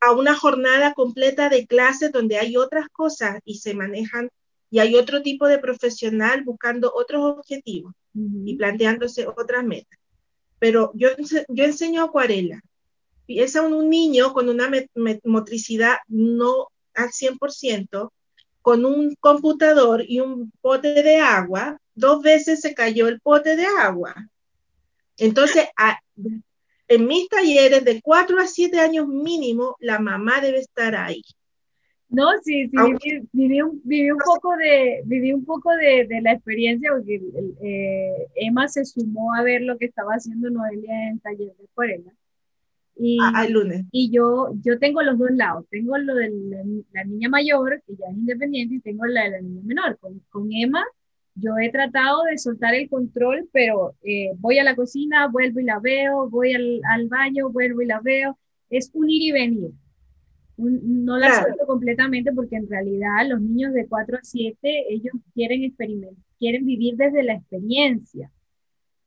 a 0.00 0.12
una 0.12 0.34
jornada 0.34 0.92
completa 0.94 1.48
de 1.48 1.66
clases 1.66 2.12
donde 2.12 2.38
hay 2.38 2.56
otras 2.56 2.88
cosas 2.90 3.40
y 3.44 3.56
se 3.56 3.74
manejan 3.74 4.28
y 4.70 4.80
hay 4.80 4.96
otro 4.96 5.22
tipo 5.22 5.46
de 5.48 5.58
profesional 5.58 6.44
buscando 6.44 6.92
otros 6.94 7.38
objetivos 7.38 7.94
y 8.12 8.54
planteándose 8.56 9.26
otras 9.26 9.64
metas. 9.64 9.98
Pero 10.58 10.90
yo, 10.94 11.08
yo 11.48 11.64
enseño 11.64 12.02
acuarela. 12.02 12.60
Piensa 13.24 13.62
un, 13.62 13.72
un 13.72 13.88
niño 13.88 14.34
con 14.34 14.48
una 14.48 14.70
motricidad 15.24 15.96
no 16.08 16.68
al 16.94 17.10
100%, 17.10 18.10
con 18.68 18.84
un 18.84 19.14
computador 19.18 20.04
y 20.06 20.20
un 20.20 20.52
pote 20.60 21.02
de 21.02 21.16
agua, 21.16 21.80
dos 21.94 22.20
veces 22.20 22.60
se 22.60 22.74
cayó 22.74 23.08
el 23.08 23.18
pote 23.18 23.56
de 23.56 23.64
agua. 23.64 24.14
Entonces, 25.16 25.68
en 26.86 27.06
mis 27.06 27.30
talleres 27.30 27.82
de 27.82 28.02
4 28.02 28.38
a 28.38 28.46
7 28.46 28.78
años 28.78 29.08
mínimo, 29.08 29.74
la 29.80 29.98
mamá 29.98 30.42
debe 30.42 30.58
estar 30.58 30.94
ahí. 30.96 31.22
No, 32.10 32.26
sí, 32.42 32.68
sí, 32.68 32.76
viví, 33.32 33.62
un, 33.62 33.80
viví, 33.84 34.10
un, 34.10 34.18
poco 34.18 34.54
de, 34.58 35.00
viví 35.06 35.32
un 35.32 35.46
poco 35.46 35.74
de, 35.74 36.06
de 36.06 36.20
la 36.20 36.32
experiencia 36.32 36.90
porque 36.92 37.22
eh, 37.62 38.26
Emma 38.34 38.68
se 38.68 38.84
sumó 38.84 39.32
a 39.32 39.42
ver 39.42 39.62
lo 39.62 39.78
que 39.78 39.86
estaba 39.86 40.12
haciendo 40.12 40.50
Noelia 40.50 41.08
en 41.08 41.20
taller 41.20 41.56
de 41.56 41.64
acuarela. 41.64 42.12
Y, 43.00 43.16
ah, 43.22 43.46
lunes. 43.48 43.86
y 43.92 44.10
yo, 44.10 44.48
yo 44.60 44.78
tengo 44.78 45.02
los 45.02 45.16
dos 45.18 45.30
lados, 45.30 45.64
tengo 45.70 45.96
lo 45.98 46.16
de 46.16 46.32
la, 46.92 47.04
niña 47.04 47.28
mayor, 47.28 47.80
que 47.86 47.94
ya 47.94 48.06
es 48.10 48.16
independiente, 48.16 48.74
y 48.74 48.80
tengo 48.80 49.06
la 49.06 49.24
de 49.24 49.30
la 49.30 49.40
niña 49.40 49.62
menor. 49.64 49.98
Con, 49.98 50.20
con 50.30 50.52
Emma, 50.52 50.84
yo 51.36 51.52
he 51.62 51.70
tratado 51.70 52.24
de 52.24 52.38
soltar 52.38 52.74
el 52.74 52.88
control, 52.88 53.48
pero 53.52 53.94
eh, 54.02 54.32
voy 54.38 54.58
a 54.58 54.64
la 54.64 54.74
cocina, 54.74 55.28
vuelvo 55.28 55.60
y 55.60 55.64
la 55.64 55.78
veo, 55.78 56.28
voy 56.28 56.54
al, 56.54 56.80
al 56.90 57.06
baño, 57.08 57.50
vuelvo 57.50 57.82
y 57.82 57.86
la 57.86 58.00
veo. 58.00 58.36
Es 58.68 58.90
un 58.94 59.08
ir 59.08 59.22
y 59.22 59.32
venir 59.32 59.70
no 60.58 61.16
la 61.18 61.40
suelto 61.40 61.66
completamente 61.66 62.32
porque 62.32 62.56
en 62.56 62.68
realidad 62.68 63.26
los 63.28 63.40
niños 63.40 63.72
de 63.72 63.86
4 63.86 64.18
a 64.18 64.20
7, 64.22 64.86
ellos 64.90 65.12
quieren 65.32 65.62
experimentar, 65.62 66.24
quieren 66.38 66.66
vivir 66.66 66.96
desde 66.96 67.22
la 67.22 67.34
experiencia. 67.34 68.30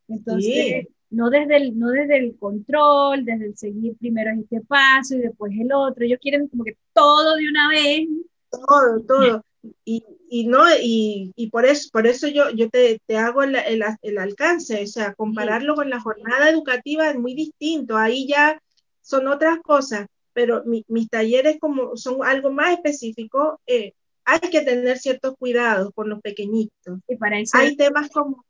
Entonces, 0.08 0.88
no, 1.12 1.30
desde 1.30 1.58
el, 1.58 1.78
no 1.78 1.90
desde 1.90 2.18
el 2.18 2.38
control, 2.38 3.24
desde 3.26 3.46
el 3.46 3.58
seguir 3.58 3.96
primero 3.98 4.32
este 4.32 4.62
paso 4.62 5.16
y 5.16 5.20
después 5.20 5.54
el 5.60 5.72
otro, 5.72 6.04
ellos 6.04 6.20
quieren 6.22 6.48
como 6.48 6.64
que 6.64 6.78
todo 6.94 7.36
de 7.36 7.50
una 7.50 7.70
vez. 7.70 8.08
Todo, 8.50 9.02
todo. 9.08 9.46
Y, 9.86 10.04
y 10.30 10.48
no, 10.48 10.64
y, 10.82 11.32
y, 11.36 11.52
por 11.52 11.66
eso, 11.66 11.90
por 11.94 12.08
eso 12.08 12.28
yo, 12.28 12.50
yo 12.50 12.70
te, 12.70 13.00
te 13.06 13.18
hago 13.18 13.44
el, 13.44 13.56
el, 13.56 13.84
el, 14.02 14.18
alcance, 14.18 14.84
o 14.84 14.88
sea, 14.88 15.14
compararlo 15.14 15.76
con 15.76 15.90
la 15.90 16.00
jornada 16.00 16.50
educativa 16.50 17.10
es 17.10 17.20
muy 17.20 17.36
distinto, 17.36 17.96
ahí 17.96 18.28
ya 18.28 18.60
son 19.02 19.28
otras 19.28 19.60
cosas 19.60 20.08
pero 20.34 20.64
mis 20.66 21.10
talleres 21.10 21.58
como 21.60 21.96
son 21.98 22.24
algo 22.24 22.52
más 22.52 22.72
específico, 22.72 23.60
eh, 23.68 23.94
hay 24.24 24.40
que 24.40 24.62
tener 24.62 24.98
ciertos 24.98 25.36
cuidados 25.38 25.92
con 25.94 26.10
los 26.10 26.22
pequeñitos. 26.22 27.00
Y 27.08 27.16
para 27.18 27.40
eso 27.40 27.58
hay 27.58 27.76
temas 27.76 28.10
como, 28.10 28.46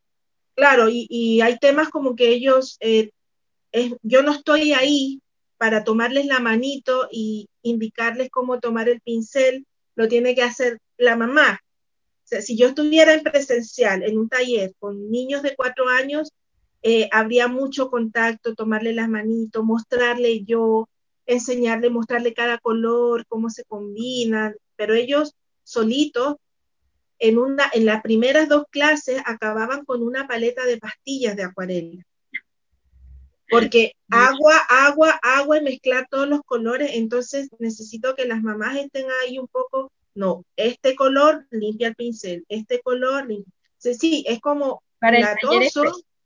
claro, 0.61 0.89
y, 0.91 1.41
hay 1.41 1.57
temas 1.57 1.89
como 1.89 2.15
que 2.15 2.29
ellos, 2.29 2.77
eh, 2.81 3.09
yo 4.03 4.21
no 4.21 4.31
estoy 4.31 4.73
ahí 4.73 5.19
para 5.57 5.83
tomarles 5.83 6.27
la 6.27 6.39
manito 6.39 7.07
y 7.11 7.49
indicarles 7.63 8.29
cómo 8.29 8.59
tomar 8.59 8.87
el 8.87 9.01
pincel, 9.01 9.65
lo 9.95 10.07
tiene 10.07 10.35
que 10.35 10.43
hacer 10.43 10.77
la 10.97 11.15
mamá. 11.15 11.61
Si 12.25 12.55
yo 12.55 12.67
estuviera 12.67 13.11
en 13.15 13.23
presencial, 13.23 14.03
en 14.03 14.19
un 14.19 14.29
taller 14.29 14.75
con 14.77 15.09
niños 15.09 15.41
de 15.41 15.55
cuatro 15.55 15.89
años, 15.89 16.31
eh, 16.83 17.09
habría 17.11 17.47
mucho 17.47 17.89
contacto, 17.89 18.53
tomarle 18.53 18.93
las 18.93 19.09
manitos, 19.09 19.63
mostrarle 19.63 20.43
yo, 20.43 20.87
enseñarle, 21.25 21.89
mostrarle 21.89 22.35
cada 22.35 22.59
color, 22.59 23.25
cómo 23.27 23.49
se 23.49 23.63
combinan, 23.63 24.55
pero 24.75 24.93
ellos 24.93 25.33
solitos, 25.63 26.35
en, 27.21 27.37
una, 27.37 27.69
en 27.71 27.85
las 27.85 28.01
primeras 28.01 28.49
dos 28.49 28.65
clases, 28.71 29.21
acababan 29.25 29.85
con 29.85 30.01
una 30.01 30.27
paleta 30.27 30.65
de 30.65 30.77
pastillas 30.77 31.35
de 31.35 31.43
acuarela. 31.43 32.03
Porque 33.49 33.93
agua, 34.09 34.55
agua, 34.69 35.19
agua 35.21 35.57
y 35.57 35.61
mezclar 35.61 36.07
todos 36.09 36.27
los 36.27 36.41
colores, 36.41 36.91
entonces 36.93 37.49
necesito 37.59 38.15
que 38.15 38.25
las 38.25 38.41
mamás 38.41 38.77
estén 38.77 39.05
ahí 39.21 39.37
un 39.37 39.47
poco, 39.47 39.91
no, 40.15 40.45
este 40.55 40.95
color 40.95 41.45
limpia 41.51 41.89
el 41.89 41.95
pincel, 41.95 42.45
este 42.49 42.81
color 42.81 43.27
limpia. 43.27 43.53
Sí, 43.77 43.93
sí, 43.93 44.25
es 44.27 44.39
como 44.39 44.81
para 44.99 45.19
el 45.19 45.25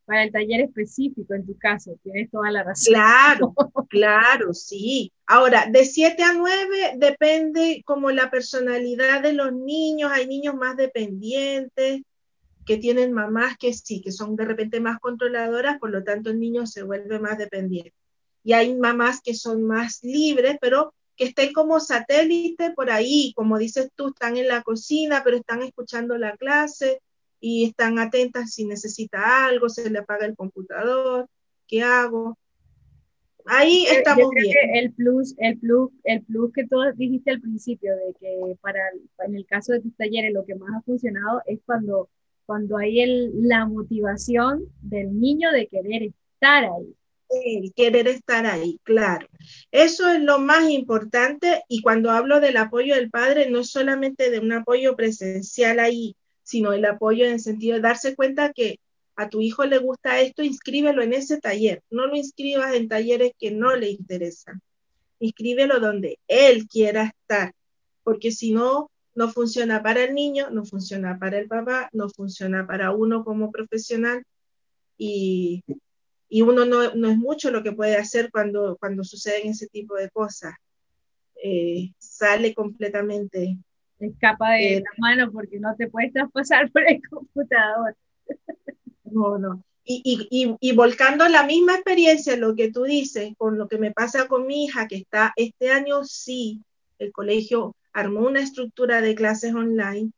para 0.05 0.23
el 0.23 0.31
taller 0.31 0.62
específico 0.62 1.34
en 1.34 1.45
tu 1.45 1.58
caso, 1.58 1.97
tienes 2.03 2.29
toda 2.29 2.51
la 2.51 2.63
razón. 2.63 2.93
Claro, 2.93 3.53
claro, 3.89 4.53
sí. 4.53 5.12
Ahora, 5.28 5.68
de 5.72 5.86
7 5.86 6.22
a 6.24 6.34
9 6.34 6.94
depende 6.98 7.82
como 7.86 8.12
la 8.12 8.30
personalidad 8.30 9.22
de 9.22 9.34
los 9.34 9.54
niños, 9.54 10.12
hay 10.12 10.28
niños 10.28 10.56
más 10.56 10.78
dependientes 10.78 12.02
que 12.66 12.78
tienen 12.78 13.14
mamás 13.14 13.58
que 13.58 13.74
sí, 13.74 14.02
que 14.02 14.12
son 14.12 14.36
de 14.36 14.46
repente 14.46 14.80
más 14.80 15.00
controladoras, 15.00 15.80
por 15.80 15.92
lo 15.92 16.04
tanto 16.04 16.30
el 16.30 16.40
niño 16.40 16.66
se 16.68 16.84
vuelve 16.84 17.20
más 17.20 17.38
dependiente. 17.38 17.94
Y 18.44 18.54
hay 18.54 18.76
mamás 18.76 19.22
que 19.22 19.34
son 19.34 19.64
más 19.64 20.04
libres, 20.04 20.58
pero 20.62 20.94
que 21.16 21.26
estén 21.26 21.54
como 21.54 21.80
satélite 21.80 22.72
por 22.72 22.92
ahí, 22.92 23.34
como 23.36 23.58
dices 23.58 23.90
tú, 23.96 24.10
están 24.10 24.38
en 24.38 24.48
la 24.48 24.62
cocina, 24.62 25.22
pero 25.24 25.38
están 25.38 25.62
escuchando 25.62 26.18
la 26.18 26.36
clase, 26.38 27.02
y 27.40 27.66
están 27.66 28.00
atentas 28.00 28.54
si 28.54 28.66
necesita 28.66 29.46
algo, 29.46 29.70
se 29.70 29.90
le 29.90 30.00
apaga 30.00 30.26
el 30.26 30.36
computador, 30.36 31.28
¿qué 31.68 31.84
hago? 31.84 32.40
Ahí 33.45 33.86
estamos 33.86 34.29
bien. 34.31 34.55
el 34.73 34.93
plus, 34.93 35.36
el 35.38 35.60
plus, 35.60 35.91
el 36.03 36.23
plus 36.23 36.51
que 36.51 36.65
tú 36.65 36.77
dijiste 36.95 37.31
al 37.31 37.41
principio 37.41 37.95
de 37.95 38.13
que 38.19 38.55
para 38.62 38.79
en 39.25 39.36
el 39.36 39.45
caso 39.45 39.73
de 39.73 39.81
tus 39.81 39.95
talleres 39.95 40.34
lo 40.34 40.45
que 40.45 40.55
más 40.55 40.69
ha 40.75 40.81
funcionado 40.81 41.41
es 41.45 41.60
cuando 41.65 42.10
cuando 42.45 42.77
hay 42.77 43.01
el, 43.01 43.31
la 43.47 43.65
motivación 43.65 44.65
del 44.81 45.19
niño 45.19 45.51
de 45.51 45.67
querer 45.67 46.03
estar 46.03 46.65
ahí. 46.65 46.95
El 47.29 47.73
querer 47.73 48.08
estar 48.08 48.45
ahí, 48.45 48.79
claro. 48.84 49.27
Eso 49.71 50.08
es 50.10 50.21
lo 50.21 50.39
más 50.39 50.69
importante 50.69 51.63
y 51.67 51.81
cuando 51.81 52.12
hablo 52.12 52.39
del 52.39 52.58
apoyo 52.58 52.95
del 52.95 53.10
padre, 53.10 53.49
no 53.49 53.63
solamente 53.63 54.29
de 54.29 54.39
un 54.39 54.51
apoyo 54.51 54.95
presencial 54.95 55.79
ahí, 55.79 56.15
sino 56.43 56.71
el 56.71 56.86
apoyo 56.86 57.25
en 57.25 57.34
el 57.34 57.39
sentido 57.39 57.75
de 57.75 57.81
darse 57.81 58.15
cuenta 58.15 58.53
que 58.53 58.79
a 59.15 59.30
tu 59.30 59.41
hijo 59.41 59.65
le 59.65 59.78
gusta 59.78 60.19
esto, 60.19 60.43
inscríbelo 60.43 61.01
en 61.01 61.13
ese 61.13 61.39
taller. 61.39 61.82
No 61.89 62.08
lo 62.08 62.15
inscribas 62.15 62.73
en 62.73 62.88
talleres 62.88 63.32
que 63.39 63.51
no 63.51 63.75
le 63.75 63.89
interesan. 63.89 64.62
Inscríbelo 65.19 65.80
donde 65.80 66.19
él 66.28 66.67
quiera 66.67 67.06
estar, 67.06 67.54
porque 68.04 68.32
si 68.32 68.51
no, 68.51 68.91
no 69.15 69.30
funciona 69.30 69.82
para 69.82 70.04
el 70.04 70.13
niño, 70.13 70.49
no 70.49 70.65
funciona 70.65 71.17
para 71.17 71.39
el 71.39 71.47
papá, 71.47 71.89
no 71.93 72.10
funciona 72.10 72.67
para 72.67 72.91
uno 72.91 73.23
como 73.23 73.51
profesional 73.51 74.23
y, 74.97 75.63
y 76.28 76.41
uno 76.41 76.65
no, 76.65 76.93
no, 76.95 77.10
es 77.10 77.17
mucho 77.17 77.51
lo 77.51 77.63
que 77.63 77.71
puede 77.71 77.95
hacer 77.95 78.30
cuando, 78.30 78.78
cuando 78.78 79.04
suceden 79.04 79.47
ese 79.47 79.67
tipo 79.67 79.95
de 79.95 80.10
cosas. 80.10 80.54
Eh, 81.41 81.93
sale 81.97 82.54
completamente 82.54 83.58
escapa 83.99 84.51
de 84.54 84.78
eh, 84.78 84.80
la 84.82 84.91
mano 84.97 85.32
porque 85.32 85.60
no 85.60 85.75
te 85.75 85.88
puedes 85.88 86.12
traspasar 86.12 86.69
por 86.71 86.89
el 86.89 87.01
computador. 87.08 87.95
No, 89.06 89.38
no. 89.38 89.63
Y, 89.86 90.28
y, 90.32 90.56
y, 90.60 90.76
volcando 90.76 91.28
la 91.30 91.46
misma 91.46 91.76
experiencia, 91.76 92.36
lo 92.38 92.56
que 92.56 92.72
tú 92.72 92.84
dices, 92.84 93.34
con 93.38 93.58
lo 93.58 93.68
que 93.68 93.78
me 93.78 93.91
pasa 93.91 94.28
con 94.28 94.48
mi 94.48 94.65
hija, 94.65 94.88
que 94.88 94.98
está 94.98 95.32
este 95.36 95.70
año, 95.72 96.04
sí, 96.04 96.62
el 97.00 97.12
colegio 97.12 97.76
armó 97.94 98.22
una 98.22 98.41
estructura 98.41 99.02
de 99.02 99.15
clases 99.15 99.54
online, 99.54 100.12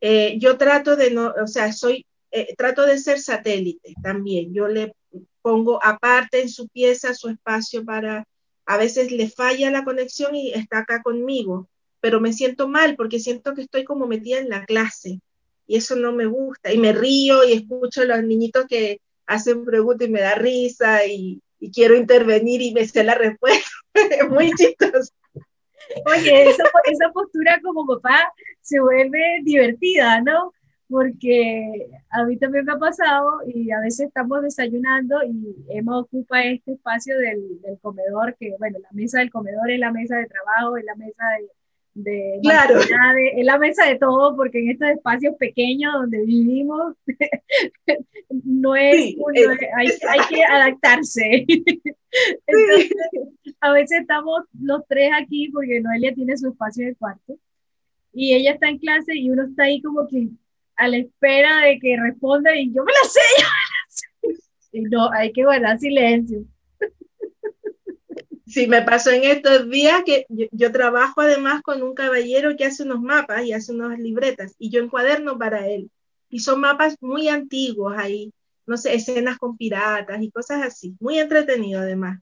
Eh, 0.00 0.38
yo 0.38 0.56
trato 0.58 0.96
de 0.96 1.10
no, 1.10 1.34
o 1.42 1.46
sea, 1.46 1.72
soy, 1.72 2.06
eh, 2.30 2.54
trato 2.56 2.82
de 2.86 2.98
ser 2.98 3.18
satélite 3.20 3.94
también. 4.02 4.52
Yo 4.54 4.68
le 4.68 4.94
pongo 5.42 5.80
aparte 5.84 6.40
en 6.42 6.48
su 6.48 6.68
pieza 6.68 7.14
su 7.14 7.28
espacio 7.28 7.84
para, 7.84 8.24
a 8.66 8.76
veces 8.76 9.10
le 9.12 9.28
falla 9.30 9.70
la 9.70 9.84
conexión 9.84 10.34
y 10.36 10.52
está 10.52 10.80
acá 10.80 11.02
conmigo, 11.02 11.68
pero 12.00 12.20
me 12.20 12.32
siento 12.32 12.68
mal 12.68 12.96
porque 12.96 13.18
siento 13.20 13.54
que 13.54 13.62
estoy 13.62 13.84
como 13.84 14.06
metida 14.06 14.38
en 14.38 14.50
la 14.50 14.64
clase 14.66 15.20
y 15.68 15.76
eso 15.76 15.94
no 15.94 16.12
me 16.12 16.26
gusta. 16.26 16.72
Y 16.72 16.78
me 16.78 16.92
río 16.92 17.44
y 17.44 17.52
escucho 17.52 18.00
a 18.00 18.06
los 18.06 18.24
niñitos 18.24 18.66
que 18.66 19.00
hacen 19.26 19.64
preguntas 19.64 20.08
y 20.08 20.10
me 20.10 20.22
da 20.22 20.34
risa 20.34 21.06
y, 21.06 21.40
quiero 21.74 21.96
intervenir 21.96 22.62
y 22.62 22.72
me 22.72 22.86
sé 22.86 23.04
la 23.04 23.14
respuesta. 23.14 23.68
es 23.94 24.28
muy 24.28 24.50
chistoso. 24.52 25.12
Oye, 26.06 26.48
esa, 26.48 26.64
esa 26.90 27.12
postura 27.12 27.60
como 27.62 27.86
papá 27.86 28.32
se 28.60 28.80
vuelve 28.80 29.40
divertida, 29.42 30.20
¿no? 30.22 30.52
Porque 30.88 31.88
a 32.10 32.24
mí 32.24 32.38
también 32.38 32.64
me 32.64 32.72
ha 32.72 32.78
pasado 32.78 33.40
y 33.46 33.70
a 33.70 33.80
veces 33.80 34.06
estamos 34.06 34.42
desayunando 34.42 35.22
y 35.24 35.56
Emma 35.68 35.98
ocupa 35.98 36.42
este 36.44 36.72
espacio 36.72 37.18
del, 37.18 37.60
del 37.60 37.78
comedor, 37.80 38.36
que 38.38 38.54
bueno, 38.58 38.78
la 38.78 38.88
mesa 38.92 39.18
del 39.18 39.30
comedor 39.30 39.70
es 39.70 39.80
la 39.80 39.92
mesa 39.92 40.16
de 40.16 40.26
trabajo, 40.26 40.76
es 40.76 40.84
la 40.84 40.94
mesa 40.94 41.24
de, 41.38 41.48
de 42.02 42.38
claro. 42.42 42.78
en 43.16 43.46
la 43.46 43.58
mesa 43.58 43.86
de 43.86 43.96
todo, 43.96 44.36
porque 44.36 44.60
en 44.60 44.70
estos 44.70 44.90
espacios 44.90 45.34
pequeños 45.36 45.92
donde 45.92 46.24
vivimos 46.24 46.94
no 48.44 48.76
es, 48.76 49.16
hay, 49.76 49.86
hay, 50.08 50.20
que 50.28 50.44
adaptarse. 50.44 51.44
Entonces, 52.46 52.92
a 53.60 53.72
veces 53.72 54.00
estamos 54.02 54.44
los 54.60 54.82
tres 54.88 55.10
aquí 55.20 55.50
porque 55.50 55.80
Noelia 55.80 56.14
tiene 56.14 56.36
su 56.36 56.48
espacio 56.48 56.86
de 56.86 56.94
cuarto 56.94 57.36
y 58.12 58.34
ella 58.34 58.52
está 58.52 58.68
en 58.68 58.78
clase 58.78 59.16
y 59.16 59.30
uno 59.30 59.44
está 59.44 59.64
ahí 59.64 59.82
como 59.82 60.06
que 60.06 60.28
a 60.76 60.88
la 60.88 60.98
espera 60.98 61.64
de 61.64 61.78
que 61.80 61.96
responda 62.00 62.56
y 62.56 62.72
yo 62.72 62.84
me 62.84 62.92
la 62.92 63.08
sé, 63.08 63.20
yo 63.38 63.46
me 63.46 64.32
la 64.32 64.38
sé. 64.38 64.42
Y 64.70 64.82
no, 64.82 65.10
hay 65.12 65.32
que 65.32 65.44
guardar 65.44 65.78
silencio. 65.78 66.44
Sí, 68.48 68.66
me 68.66 68.80
pasó 68.80 69.10
en 69.10 69.24
estos 69.24 69.68
días 69.68 70.02
que 70.06 70.24
yo, 70.28 70.72
trabajo 70.72 71.20
además 71.20 71.60
con 71.62 71.82
un 71.82 71.94
caballero 71.94 72.56
que 72.56 72.64
hace 72.64 72.82
unos 72.82 73.00
mapas 73.00 73.44
y 73.44 73.52
hace 73.52 73.72
unas 73.72 73.98
libretas 73.98 74.54
y 74.58 74.70
yo 74.70 74.82
encuaderno 74.82 75.38
para 75.38 75.68
él. 75.68 75.90
Y 76.30 76.40
son 76.40 76.60
mapas 76.60 76.96
muy 77.00 77.28
antiguos 77.28 77.94
ahí, 77.96 78.32
no 78.66 78.78
sé, 78.78 78.94
escenas 78.94 79.36
con 79.36 79.58
piratas 79.58 80.22
y 80.22 80.30
cosas 80.30 80.62
así. 80.62 80.96
Muy 80.98 81.18
entretenido 81.18 81.80
además. 81.80 82.20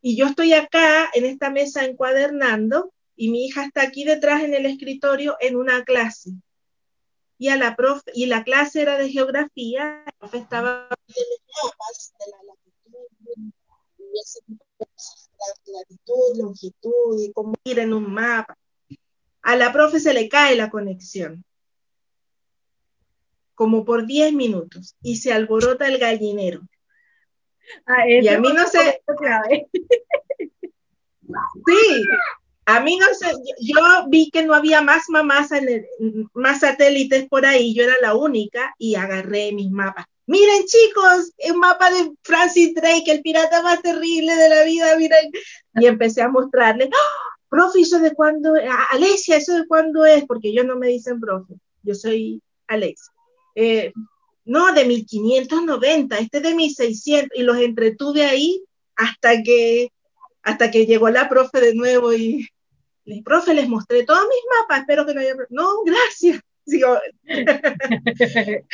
Y 0.00 0.16
yo 0.16 0.26
estoy 0.26 0.54
acá 0.54 1.10
en 1.12 1.26
esta 1.26 1.50
mesa 1.50 1.84
encuadernando 1.84 2.92
y 3.14 3.30
mi 3.30 3.44
hija 3.44 3.66
está 3.66 3.82
aquí 3.82 4.04
detrás 4.04 4.42
en 4.42 4.54
el 4.54 4.64
escritorio 4.64 5.36
en 5.40 5.56
una 5.56 5.84
clase. 5.84 6.30
Y, 7.36 7.48
a 7.48 7.56
la 7.56 7.76
profe, 7.76 8.10
y 8.14 8.26
la 8.26 8.42
clase 8.42 8.80
era 8.80 8.96
de 8.96 9.10
geografía, 9.10 10.02
estaba 10.32 10.88
latitud, 15.66 16.38
longitud 16.38 17.18
y 17.18 17.32
cómo 17.32 17.54
ir 17.64 17.78
en 17.78 17.92
un 17.92 18.12
mapa. 18.12 18.56
A 19.42 19.56
la 19.56 19.72
profe 19.72 19.98
se 20.00 20.14
le 20.14 20.28
cae 20.28 20.54
la 20.56 20.70
conexión, 20.70 21.44
como 23.54 23.84
por 23.84 24.06
10 24.06 24.32
minutos, 24.32 24.96
y 25.02 25.16
se 25.16 25.32
alborota 25.32 25.88
el 25.88 25.98
gallinero. 25.98 26.60
Ah, 27.86 28.08
y 28.08 28.26
a 28.28 28.38
mí 28.38 28.52
no 28.52 28.66
sé. 28.66 29.02
Sí, 31.66 32.04
a 32.64 32.80
mí 32.80 32.96
no 32.96 33.06
sé, 33.14 33.32
yo, 33.60 33.80
vi 34.08 34.30
que 34.30 34.44
no 34.44 34.54
había 34.54 34.82
más 34.82 35.04
mamás, 35.08 35.50
más 36.34 36.60
satélites 36.60 37.28
por 37.28 37.44
ahí, 37.44 37.74
yo 37.74 37.84
era 37.84 37.94
la 38.00 38.14
única 38.14 38.74
y 38.78 38.94
agarré 38.94 39.52
mis 39.52 39.70
mapas 39.70 40.06
miren 40.26 40.64
chicos, 40.66 41.32
un 41.50 41.58
mapa 41.58 41.90
de 41.90 42.12
Francis 42.22 42.74
Drake, 42.74 43.10
el 43.10 43.22
pirata 43.22 43.62
más 43.62 43.82
terrible 43.82 44.34
de 44.34 44.48
la 44.48 44.64
vida, 44.64 44.96
miren. 44.96 45.30
Y 45.74 45.86
empecé 45.86 46.22
a 46.22 46.28
mostrarle, 46.28 46.86
¡Oh, 46.86 47.48
profe, 47.48 47.80
¿eso 47.80 47.98
de 47.98 48.12
cuándo? 48.12 48.54
Alexia, 48.90 49.36
¿eso 49.36 49.54
de 49.54 49.66
cuándo 49.66 50.04
es? 50.06 50.24
Porque 50.24 50.48
ellos 50.48 50.64
no 50.64 50.76
me 50.76 50.88
dicen 50.88 51.20
profe, 51.20 51.54
yo 51.82 51.94
soy 51.94 52.40
Alexia. 52.66 53.12
Eh, 53.54 53.92
no, 54.44 54.72
de 54.72 54.84
1590, 54.84 56.18
este 56.18 56.40
de 56.40 56.54
1600, 56.54 57.38
y 57.38 57.42
los 57.42 57.58
entretuve 57.58 58.24
ahí 58.24 58.62
hasta 58.96 59.42
que, 59.42 59.90
hasta 60.42 60.70
que 60.70 60.86
llegó 60.86 61.08
la 61.10 61.28
profe 61.28 61.60
de 61.60 61.74
nuevo 61.74 62.12
y, 62.12 62.46
el 63.04 63.22
profe, 63.22 63.54
les 63.54 63.68
mostré 63.68 64.04
todos 64.04 64.22
mis 64.28 64.42
mapas, 64.60 64.80
espero 64.80 65.04
que 65.06 65.14
no 65.14 65.20
haya... 65.20 65.34
No, 65.50 65.82
gracias. 65.84 66.40
Sigo. 66.66 66.96
Te 67.26 68.64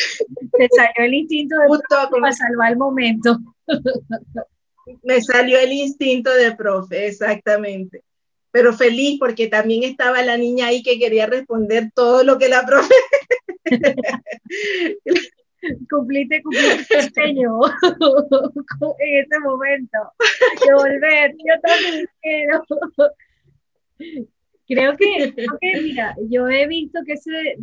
salió 0.76 1.06
el 1.06 1.14
instinto 1.14 1.56
de 1.56 1.68
para 2.10 2.32
salvar 2.32 2.72
el 2.72 2.78
momento. 2.78 3.38
Me 5.02 5.22
salió 5.22 5.58
el 5.58 5.72
instinto 5.72 6.30
de 6.30 6.54
profe, 6.54 7.06
exactamente. 7.06 8.04
Pero 8.50 8.74
feliz 8.74 9.18
porque 9.18 9.48
también 9.48 9.84
estaba 9.84 10.22
la 10.22 10.36
niña 10.36 10.66
ahí 10.66 10.82
que 10.82 10.98
quería 10.98 11.26
responder 11.26 11.90
todo 11.94 12.24
lo 12.24 12.36
que 12.36 12.50
la 12.50 12.66
profe. 12.66 12.94
cumpliste, 15.90 16.42
cumpliste 16.42 16.98
el 16.98 17.12
sueño 17.14 17.60
en 18.98 19.24
ese 19.24 19.40
momento. 19.40 19.98
De 20.66 20.74
volver, 20.74 21.32
yo 21.32 21.60
también 21.62 22.06
quiero. 22.22 22.64
Creo 24.66 24.96
que, 24.96 25.34
mira, 25.82 26.14
yo 26.28 26.48
he 26.48 26.66
visto 26.66 27.00
que 27.06 27.14
ese, 27.14 27.56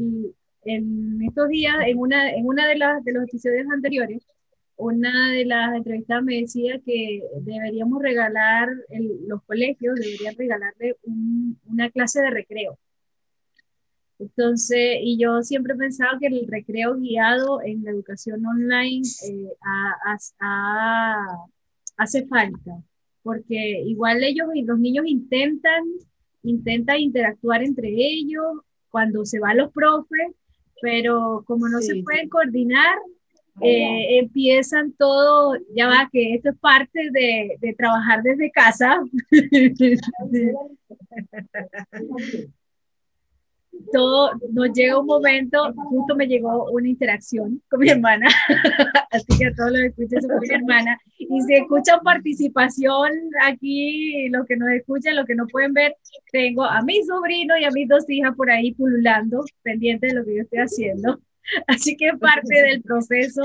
en 0.65 1.21
estos 1.21 1.49
días, 1.49 1.75
en 1.85 1.99
una, 1.99 2.31
en 2.31 2.45
una 2.45 2.67
de, 2.67 2.77
las, 2.77 3.03
de 3.03 3.13
los 3.13 3.23
episodios 3.23 3.67
anteriores, 3.71 4.25
una 4.77 5.31
de 5.31 5.45
las 5.45 5.75
entrevistas 5.75 6.23
me 6.23 6.41
decía 6.41 6.79
que 6.85 7.21
deberíamos 7.41 8.01
regalar, 8.01 8.69
los 9.27 9.43
colegios 9.43 9.95
deberían 9.95 10.35
regalarle 10.35 10.97
una 11.65 11.89
clase 11.91 12.21
de 12.21 12.29
recreo. 12.29 12.77
Entonces, 14.17 14.97
y 15.01 15.17
yo 15.17 15.43
siempre 15.43 15.73
he 15.73 15.77
pensado 15.77 16.17
que 16.19 16.27
el 16.27 16.47
recreo 16.47 16.95
guiado 16.95 17.61
en 17.61 17.83
la 17.83 17.91
educación 17.91 18.45
online 18.45 19.05
eh, 19.29 19.49
hace 21.97 22.25
falta, 22.27 22.81
porque 23.23 23.81
igual 23.85 24.23
ellos, 24.23 24.47
los 24.65 24.79
niños 24.79 25.05
intentan 25.07 25.83
intenta 26.45 26.97
interactuar 26.97 27.63
entre 27.63 27.89
ellos 27.89 28.45
cuando 28.89 29.25
se 29.25 29.39
van 29.39 29.57
los 29.57 29.71
profes, 29.71 30.31
pero 30.81 31.43
como 31.45 31.67
no 31.67 31.81
se 31.81 32.01
pueden 32.03 32.29
coordinar, 32.29 32.95
eh, 33.61 34.19
empiezan 34.19 34.91
todo, 34.93 35.55
ya 35.75 35.87
va, 35.87 36.09
que 36.11 36.35
esto 36.35 36.49
es 36.49 36.57
parte 36.57 37.09
de, 37.11 37.57
de 37.59 37.73
trabajar 37.73 38.21
desde 38.21 38.51
casa. 38.51 39.01
todo 43.91 44.31
nos 44.51 44.71
llega 44.73 44.99
un 44.99 45.05
momento, 45.05 45.73
justo 45.89 46.15
me 46.15 46.27
llegó 46.27 46.69
una 46.71 46.87
interacción 46.87 47.61
con 47.69 47.79
mi 47.79 47.89
hermana, 47.89 48.27
así 49.11 49.37
que 49.37 49.47
a 49.47 49.55
todos 49.55 49.71
los 49.71 49.81
escuchan 49.81 50.21
con 50.27 50.39
mi 50.39 50.49
hermana, 50.49 50.99
y 51.17 51.41
si 51.41 51.53
escuchan 51.55 51.99
participación 52.03 53.11
aquí, 53.43 54.29
los 54.29 54.45
que 54.45 54.57
nos 54.57 54.69
escuchan, 54.69 55.15
los 55.15 55.25
que 55.25 55.35
no 55.35 55.47
pueden 55.47 55.73
ver, 55.73 55.95
tengo 56.31 56.63
a 56.63 56.81
mi 56.81 57.03
sobrino 57.03 57.57
y 57.57 57.63
a 57.63 57.71
mis 57.71 57.87
dos 57.87 58.09
hijas 58.09 58.35
por 58.35 58.49
ahí 58.49 58.73
pululando, 58.73 59.43
pendientes 59.63 60.11
de 60.11 60.19
lo 60.19 60.25
que 60.25 60.35
yo 60.35 60.41
estoy 60.41 60.59
haciendo, 60.59 61.19
así 61.67 61.95
que 61.95 62.11
parte 62.17 62.61
del 62.61 62.81
proceso, 62.81 63.41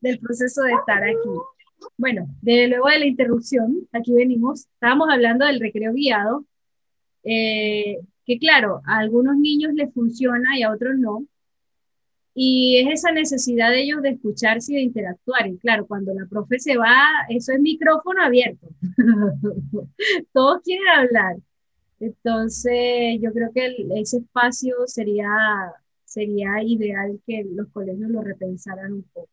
del 0.00 0.18
proceso 0.18 0.62
de 0.62 0.72
estar 0.72 1.02
aquí. 1.02 1.30
Bueno, 1.96 2.26
desde 2.40 2.68
luego 2.68 2.88
de 2.88 2.98
la 2.98 3.06
interrupción, 3.06 3.86
aquí 3.92 4.12
venimos, 4.12 4.66
estábamos 4.74 5.08
hablando 5.10 5.46
del 5.46 5.60
recreo 5.60 5.92
guiado, 5.92 6.44
eh, 7.22 7.98
que 8.26 8.38
claro, 8.38 8.82
a 8.84 8.98
algunos 8.98 9.36
niños 9.36 9.72
les 9.74 9.92
funciona 9.94 10.58
y 10.58 10.62
a 10.62 10.72
otros 10.72 10.98
no. 10.98 11.26
Y 12.34 12.78
es 12.80 13.00
esa 13.00 13.12
necesidad 13.12 13.70
de 13.70 13.82
ellos 13.82 14.02
de 14.02 14.10
escucharse 14.10 14.72
y 14.72 14.76
de 14.76 14.82
interactuar. 14.82 15.46
Y 15.46 15.56
claro, 15.58 15.86
cuando 15.86 16.12
la 16.12 16.26
profe 16.26 16.58
se 16.58 16.76
va, 16.76 17.06
eso 17.30 17.52
es 17.52 17.60
micrófono 17.60 18.22
abierto. 18.22 18.66
Todos 20.32 20.60
quieren 20.62 20.88
hablar. 20.88 21.36
Entonces, 21.98 23.18
yo 23.22 23.32
creo 23.32 23.50
que 23.54 23.74
ese 23.94 24.18
espacio 24.18 24.74
sería, 24.86 25.28
sería 26.04 26.62
ideal 26.62 27.18
que 27.26 27.46
los 27.54 27.68
colegios 27.68 28.10
lo 28.10 28.20
repensaran 28.22 28.92
un 28.92 29.02
poco. 29.04 29.30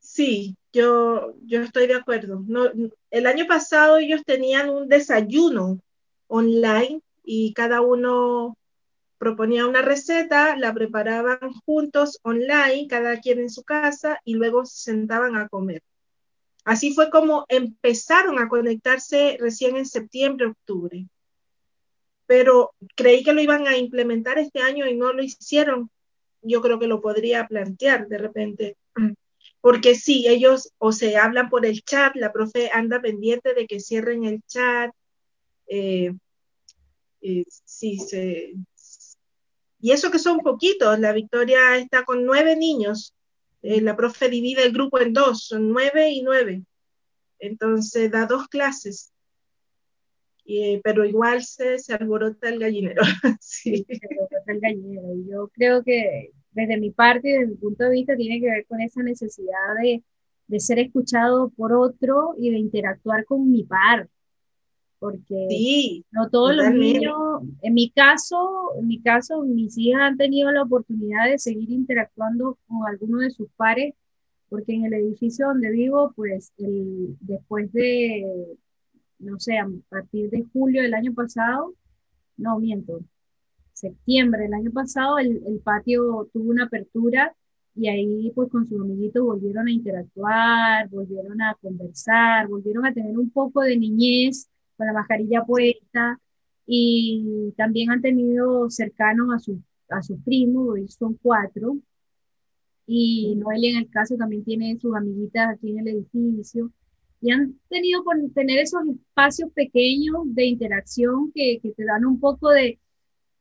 Sí, 0.00 0.56
yo, 0.72 1.34
yo 1.44 1.62
estoy 1.62 1.86
de 1.86 1.94
acuerdo. 1.94 2.42
No, 2.48 2.64
el 3.10 3.26
año 3.26 3.46
pasado 3.46 3.98
ellos 3.98 4.22
tenían 4.24 4.70
un 4.70 4.88
desayuno 4.88 5.80
online 6.26 7.00
y 7.30 7.52
cada 7.52 7.82
uno 7.82 8.56
proponía 9.18 9.66
una 9.66 9.82
receta, 9.82 10.56
la 10.56 10.72
preparaban 10.72 11.52
juntos 11.66 12.18
online, 12.22 12.86
cada 12.88 13.20
quien 13.20 13.40
en 13.40 13.50
su 13.50 13.64
casa, 13.64 14.18
y 14.24 14.32
luego 14.32 14.64
se 14.64 14.92
sentaban 14.92 15.36
a 15.36 15.46
comer. 15.46 15.82
Así 16.64 16.94
fue 16.94 17.10
como 17.10 17.44
empezaron 17.50 18.38
a 18.38 18.48
conectarse 18.48 19.36
recién 19.38 19.76
en 19.76 19.84
septiembre, 19.84 20.46
octubre. 20.46 21.06
pero 22.26 22.72
creí 22.94 23.22
que 23.22 23.34
lo 23.34 23.42
iban 23.42 23.66
a 23.66 23.76
implementar 23.76 24.38
este 24.38 24.60
año 24.60 24.86
y 24.86 24.96
no 24.96 25.12
lo 25.12 25.22
hicieron. 25.22 25.90
Yo 26.40 26.62
creo 26.62 26.78
que 26.78 26.86
lo 26.86 27.02
podría 27.02 27.46
plantear 27.46 28.08
de 28.08 28.18
repente, 28.18 28.76
porque 29.60 29.94
sí, 29.94 30.26
ellos 30.28 30.72
o 30.78 30.92
se 30.92 31.18
hablan 31.18 31.50
por 31.50 31.66
el 31.66 31.82
chat, 31.82 32.16
la 32.16 32.32
profe 32.32 32.70
anda 32.72 33.02
pendiente 33.02 33.52
de 33.52 33.66
que 33.66 33.80
cierren 33.80 34.24
el 34.24 34.40
chat. 34.46 34.92
Eh, 35.66 36.14
eh, 37.20 37.44
sí, 37.64 37.98
se, 37.98 38.54
y 39.80 39.92
eso 39.92 40.10
que 40.10 40.18
son 40.18 40.40
poquitos, 40.40 40.98
la 40.98 41.12
Victoria 41.12 41.76
está 41.76 42.04
con 42.04 42.24
nueve 42.24 42.56
niños, 42.56 43.14
eh, 43.62 43.80
la 43.80 43.96
profe 43.96 44.28
divide 44.28 44.64
el 44.64 44.72
grupo 44.72 45.00
en 45.00 45.12
dos, 45.12 45.46
son 45.46 45.68
nueve 45.68 46.10
y 46.10 46.22
nueve. 46.22 46.64
Entonces 47.38 48.10
da 48.10 48.26
dos 48.26 48.48
clases. 48.48 49.12
Eh, 50.46 50.80
pero 50.82 51.04
igual 51.04 51.44
se, 51.44 51.78
se, 51.78 51.92
alborota 51.92 52.48
el 52.48 52.58
gallinero. 52.58 53.02
sí. 53.40 53.84
Se 53.88 54.52
el 54.52 54.60
gallinero. 54.60 55.08
Yo 55.28 55.48
creo 55.48 55.84
que 55.84 56.32
desde 56.52 56.78
mi 56.78 56.90
parte 56.90 57.28
desde 57.28 57.46
mi 57.46 57.56
punto 57.56 57.84
de 57.84 57.90
vista 57.90 58.16
tiene 58.16 58.40
que 58.40 58.46
ver 58.46 58.66
con 58.66 58.80
esa 58.80 59.02
necesidad 59.02 59.74
de, 59.80 60.02
de 60.48 60.60
ser 60.60 60.78
escuchado 60.80 61.50
por 61.50 61.72
otro 61.72 62.34
y 62.38 62.50
de 62.50 62.58
interactuar 62.58 63.24
con 63.26 63.50
mi 63.50 63.62
par 63.64 64.08
porque 64.98 66.02
no 66.10 66.28
todos 66.28 66.56
los 66.56 66.72
niños, 66.72 67.14
en 67.62 67.74
mi 67.74 67.90
caso, 67.90 68.72
en 68.78 68.88
mi 68.88 69.00
caso, 69.00 69.42
mis 69.42 69.76
hijas 69.78 70.02
han 70.02 70.16
tenido 70.16 70.50
la 70.50 70.62
oportunidad 70.62 71.26
de 71.30 71.38
seguir 71.38 71.70
interactuando 71.70 72.58
con 72.66 72.86
alguno 72.86 73.18
de 73.18 73.30
sus 73.30 73.48
pares, 73.56 73.94
porque 74.48 74.74
en 74.74 74.86
el 74.86 74.94
edificio 74.94 75.46
donde 75.46 75.70
vivo, 75.70 76.12
pues 76.16 76.52
el, 76.58 77.16
después 77.20 77.72
de, 77.72 78.56
no 79.18 79.38
sé, 79.38 79.58
a 79.58 79.68
partir 79.88 80.30
de 80.30 80.44
julio 80.52 80.82
del 80.82 80.94
año 80.94 81.14
pasado, 81.14 81.74
no 82.36 82.58
miento, 82.58 83.00
septiembre 83.72 84.42
del 84.42 84.54
año 84.54 84.72
pasado, 84.72 85.18
el, 85.18 85.42
el 85.46 85.60
patio 85.60 86.28
tuvo 86.32 86.50
una 86.50 86.64
apertura 86.64 87.34
y 87.76 87.88
ahí 87.88 88.32
pues 88.34 88.50
con 88.50 88.66
sus 88.66 88.80
amiguitos 88.80 89.22
volvieron 89.22 89.68
a 89.68 89.70
interactuar, 89.70 90.88
volvieron 90.88 91.40
a 91.40 91.54
conversar, 91.60 92.48
volvieron 92.48 92.84
a 92.86 92.92
tener 92.92 93.16
un 93.16 93.30
poco 93.30 93.62
de 93.62 93.76
niñez 93.76 94.48
con 94.78 94.86
la 94.86 94.94
mascarilla 94.94 95.44
puesta. 95.44 96.18
Y 96.66 97.52
también 97.56 97.90
han 97.90 98.00
tenido 98.00 98.70
cercanos 98.70 99.34
a, 99.34 99.38
su, 99.38 99.60
a 99.90 100.02
sus 100.02 100.18
primos, 100.22 100.68
hoy 100.70 100.88
son 100.88 101.14
cuatro, 101.20 101.78
y 102.86 103.34
Noelia 103.36 103.72
en 103.72 103.76
el 103.78 103.90
caso 103.90 104.16
también 104.16 104.44
tiene 104.44 104.78
sus 104.78 104.94
amiguitas 104.96 105.50
aquí 105.50 105.70
en 105.70 105.80
el 105.80 105.88
edificio, 105.88 106.70
y 107.20 107.32
han 107.32 107.58
tenido 107.68 108.04
por 108.04 108.16
tener 108.34 108.58
esos 108.58 108.80
espacios 108.88 109.50
pequeños 109.52 110.16
de 110.26 110.46
interacción 110.46 111.32
que, 111.34 111.58
que 111.62 111.72
te 111.72 111.84
dan 111.84 112.04
un 112.04 112.20
poco 112.20 112.50
de, 112.50 112.78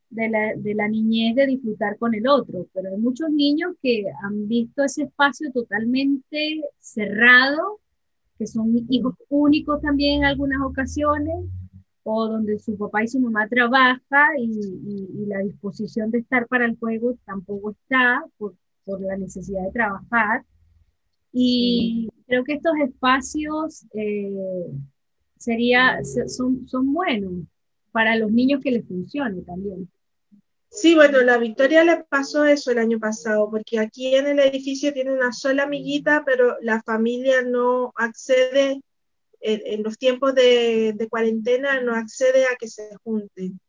de 0.10 0.30
la, 0.30 0.54
de 0.56 0.74
la, 0.74 0.88
niñez 0.88 1.36
de 1.36 1.48
disfrutar 1.48 1.98
con 1.98 2.16
el 2.16 2.28
otro, 2.28 2.68
pero 2.74 2.90
hay 2.90 2.98
muchos 2.98 3.30
niños 3.30 3.76
que 3.82 4.06
han 4.24 4.48
visto 4.48 4.84
ese 4.84 5.04
espacio 5.04 5.52
totalmente 5.52 6.62
cerrado 6.80 7.82
que 8.38 8.48
son 8.48 8.74
hijos 8.90 9.16
únicos 9.30 9.82
también 9.82 10.20
en 10.20 10.26
algunas 10.26 10.62
ocasiones, 10.62 11.46
o 12.04 12.28
donde 12.28 12.58
su 12.60 12.78
papá 12.78 13.04
y 13.04 13.08
su 13.08 13.20
mamá 13.20 13.48
trabaja 13.50 14.28
y, 14.40 15.26
la 15.28 15.40
disposición 15.40 16.10
de 16.10 16.20
estar 16.20 16.48
para 16.48 16.66
el 16.66 16.78
juego 16.78 17.16
tampoco 17.26 17.72
está 17.72 18.24
por, 18.38 18.56
por 18.86 19.02
la 19.02 19.18
necesidad 19.18 19.64
de 19.64 19.72
trabajar. 19.72 20.46
Y 21.34 22.08
creo 22.26 22.46
que 22.46 22.54
estos 22.54 22.74
espacios 22.82 23.86
eh, 23.94 24.72
sería, 25.38 26.00
son, 26.28 26.66
son 26.68 26.94
buenos 26.94 27.44
para 27.92 28.16
los 28.16 28.32
niños 28.32 28.62
que 28.64 28.72
les 28.72 28.88
funcione 28.88 29.42
también. 29.42 29.90
Sí, 30.70 30.96
bueno, 30.96 31.22
la 31.22 31.38
Victoria 31.38 31.84
le 31.84 32.04
pasó 32.04 32.46
eso 32.46 32.72
el 32.72 32.78
año 32.78 33.00
pasado, 33.00 33.50
porque 33.50 33.80
aquí 33.80 34.16
en 34.16 34.28
el 34.28 34.40
edificio 34.40 34.94
tiene 34.94 35.12
una 35.12 35.32
sola 35.32 35.64
amiguita, 35.64 36.24
pero 36.26 36.58
la 36.62 36.82
familia 36.84 37.42
no 37.42 37.94
accede, 37.96 38.82
en, 39.40 39.84
los 39.84 39.98
tiempos 39.98 40.36
de, 40.36 41.08
cuarentena, 41.10 41.82
no 41.82 41.96
accede 41.96 42.46
a 42.46 42.56
que 42.58 42.68
se 42.68 42.96
junten. 43.04 43.60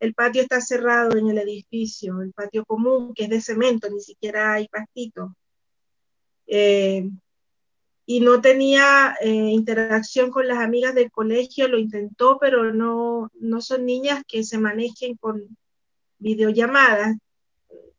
El 0.00 0.14
patio 0.14 0.42
está 0.42 0.60
cerrado 0.60 1.16
en 1.16 1.28
el 1.28 1.38
edificio, 1.38 2.20
el 2.22 2.32
patio 2.32 2.64
común, 2.64 3.12
que 3.14 3.24
es 3.24 3.30
de 3.30 3.40
cemento, 3.40 3.88
ni 3.90 4.00
siquiera 4.00 4.54
hay 4.54 4.68
pastito. 4.68 5.34
Eh, 6.46 7.08
y 8.06 8.20
no 8.20 8.40
tenía 8.40 9.16
eh, 9.20 9.28
interacción 9.30 10.30
con 10.30 10.46
las 10.46 10.58
amigas 10.58 10.94
del 10.94 11.10
colegio, 11.10 11.66
lo 11.68 11.78
intentó, 11.78 12.38
pero 12.38 12.72
no, 12.72 13.30
no 13.34 13.60
son 13.60 13.84
niñas 13.84 14.22
que 14.28 14.44
se 14.44 14.58
manejen 14.58 15.16
con 15.16 15.56
videollamadas. 16.18 17.16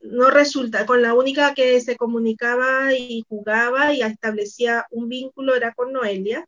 No 0.02 0.30
resulta, 0.30 0.86
con 0.86 1.02
la 1.02 1.14
única 1.14 1.54
que 1.54 1.80
se 1.82 1.98
comunicaba 1.98 2.94
y 2.94 3.26
jugaba 3.28 3.94
y 3.94 4.02
establecía 4.02 4.86
un 4.92 5.10
vínculo 5.10 5.56
era 5.56 5.74
con 5.74 5.92
Noelia 5.92 6.48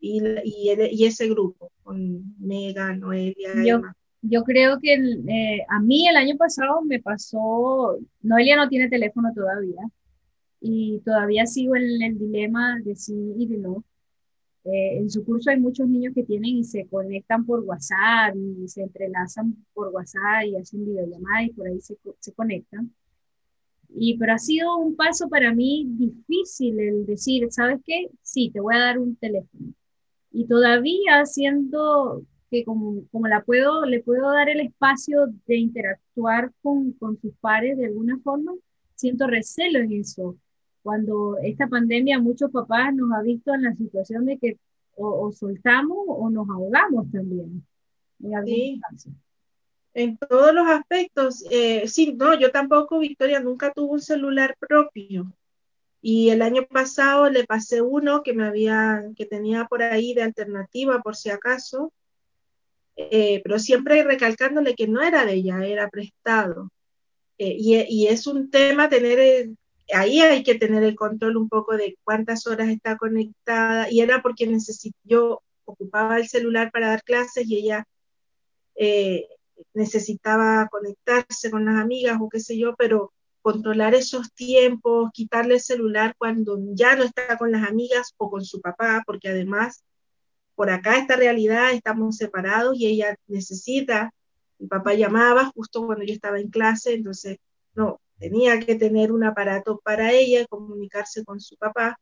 y, 0.00 0.22
y, 0.44 1.04
ese 1.04 1.28
grupo, 1.28 1.72
con 1.82 2.36
Mega, 2.38 2.94
Noelia. 2.94 3.50
Yo, 3.64 3.80
yo 4.22 4.44
creo 4.44 4.78
que 4.80 4.94
eh, 4.94 5.64
a 5.68 5.80
mí 5.80 6.08
el 6.08 6.16
año 6.16 6.36
pasado 6.36 6.82
me 6.82 7.00
pasó, 7.00 7.98
Noelia 8.22 8.56
no 8.56 8.68
tiene 8.68 8.88
teléfono 8.88 9.32
todavía 9.34 9.82
y 10.60 11.00
todavía 11.04 11.46
sigo 11.46 11.76
en 11.76 12.02
el 12.02 12.18
dilema 12.18 12.78
de 12.80 12.96
sí 12.96 13.34
y 13.36 13.46
de 13.46 13.58
no 13.58 13.84
eh, 14.64 14.96
en 14.98 15.10
su 15.10 15.24
curso 15.24 15.50
hay 15.50 15.60
muchos 15.60 15.86
niños 15.88 16.14
que 16.14 16.22
tienen 16.24 16.56
y 16.56 16.64
se 16.64 16.86
conectan 16.86 17.44
por 17.44 17.60
WhatsApp 17.60 18.34
y 18.34 18.66
se 18.66 18.82
entrelazan 18.82 19.54
por 19.74 19.88
WhatsApp 19.88 20.44
y 20.46 20.56
hacen 20.56 20.86
videollamadas 20.86 21.46
y 21.46 21.50
por 21.50 21.68
ahí 21.68 21.80
se, 21.80 21.96
se 22.20 22.32
conectan. 22.32 22.90
Y, 23.90 24.16
pero 24.18 24.32
ha 24.32 24.38
sido 24.38 24.76
un 24.78 24.96
paso 24.96 25.28
para 25.28 25.54
mí 25.54 25.86
difícil 25.88 26.80
el 26.80 27.06
decir, 27.06 27.46
¿sabes 27.50 27.80
qué? 27.84 28.08
Sí, 28.22 28.50
te 28.52 28.60
voy 28.60 28.74
a 28.74 28.80
dar 28.80 28.98
un 28.98 29.16
teléfono. 29.16 29.74
Y 30.32 30.46
todavía 30.46 31.26
siento 31.26 32.22
que 32.50 32.64
como, 32.64 33.06
como 33.12 33.28
la 33.28 33.42
puedo, 33.44 33.84
le 33.84 34.02
puedo 34.02 34.32
dar 34.32 34.48
el 34.48 34.60
espacio 34.60 35.26
de 35.46 35.56
interactuar 35.58 36.52
con, 36.62 36.92
con 36.92 37.20
sus 37.20 37.34
pares 37.36 37.76
de 37.76 37.86
alguna 37.86 38.18
forma, 38.20 38.52
siento 38.94 39.26
recelo 39.26 39.78
en 39.80 39.92
eso 39.92 40.36
cuando 40.84 41.38
esta 41.42 41.66
pandemia 41.66 42.20
muchos 42.20 42.50
papás 42.50 42.94
nos 42.94 43.10
ha 43.12 43.22
visto 43.22 43.54
en 43.54 43.62
la 43.62 43.74
situación 43.74 44.26
de 44.26 44.38
que 44.38 44.58
o, 44.96 45.32
soltamos 45.32 45.96
o 46.06 46.28
nos 46.28 46.46
ahogamos 46.48 47.10
también. 47.10 47.66
En, 48.20 48.46
sí. 48.46 49.10
en 49.94 50.18
todos 50.18 50.54
los 50.54 50.68
aspectos. 50.68 51.42
Eh, 51.50 51.88
sí, 51.88 52.12
no, 52.12 52.38
yo 52.38 52.52
tampoco, 52.52 52.98
Victoria, 52.98 53.40
nunca 53.40 53.72
tuvo 53.72 53.94
un 53.94 54.02
celular 54.02 54.56
propio. 54.60 55.32
Y 56.02 56.28
el 56.28 56.42
año 56.42 56.66
pasado 56.66 57.30
le 57.30 57.44
pasé 57.44 57.80
uno 57.80 58.22
que 58.22 58.34
me 58.34 58.44
había, 58.46 59.04
que 59.16 59.24
tenía 59.24 59.64
por 59.64 59.82
ahí 59.82 60.12
de 60.12 60.22
alternativa 60.22 61.00
por 61.00 61.16
si 61.16 61.30
acaso, 61.30 61.94
eh, 62.96 63.40
pero 63.42 63.58
siempre 63.58 64.04
recalcándole 64.04 64.74
que 64.74 64.86
no 64.86 65.02
era 65.02 65.24
de 65.24 65.32
ella, 65.32 65.64
era 65.64 65.88
prestado. 65.88 66.70
Eh, 67.38 67.56
y, 67.58 67.74
y, 67.88 68.06
es 68.08 68.26
un 68.26 68.50
tema 68.50 68.90
tener 68.90 69.48
ahí 69.92 70.20
hay 70.20 70.42
que 70.42 70.54
tener 70.54 70.82
el 70.82 70.96
control 70.96 71.36
un 71.36 71.48
poco 71.48 71.76
de 71.76 71.96
cuántas 72.04 72.46
horas 72.46 72.68
está 72.68 72.96
conectada, 72.96 73.90
y 73.90 74.00
era 74.00 74.22
porque 74.22 74.50
yo 75.04 75.42
ocupaba 75.64 76.18
el 76.18 76.28
celular 76.28 76.70
para 76.72 76.88
dar 76.88 77.02
clases 77.02 77.46
y 77.46 77.58
ella 77.58 77.86
eh, 78.76 79.26
necesitaba 79.74 80.68
conectarse 80.68 81.50
con 81.50 81.64
las 81.64 81.76
amigas 81.76 82.18
o 82.20 82.28
qué 82.28 82.40
sé 82.40 82.58
yo, 82.58 82.74
pero 82.76 83.12
controlar 83.42 83.94
esos 83.94 84.32
tiempos, 84.32 85.10
quitarle 85.12 85.54
el 85.54 85.60
celular 85.60 86.14
cuando 86.18 86.58
ya 86.72 86.96
no 86.96 87.04
está 87.04 87.36
con 87.36 87.52
las 87.52 87.68
amigas 87.68 88.14
o 88.16 88.30
con 88.30 88.44
su 88.44 88.60
papá, 88.60 89.02
porque 89.06 89.28
además 89.28 89.84
por 90.54 90.70
acá 90.70 90.96
esta 90.98 91.16
realidad, 91.16 91.72
estamos 91.72 92.16
separados 92.16 92.76
y 92.78 92.86
ella 92.86 93.16
necesita, 93.26 94.12
mi 94.58 94.68
papá 94.68 94.94
llamaba 94.94 95.50
justo 95.54 95.84
cuando 95.84 96.04
yo 96.04 96.14
estaba 96.14 96.38
en 96.38 96.48
clase, 96.48 96.94
entonces 96.94 97.38
no, 97.74 98.00
tenía 98.24 98.58
que 98.58 98.74
tener 98.74 99.12
un 99.12 99.22
aparato 99.22 99.80
para 99.84 100.10
ella, 100.12 100.46
comunicarse 100.46 101.24
con 101.24 101.40
su 101.40 101.56
papá. 101.56 102.00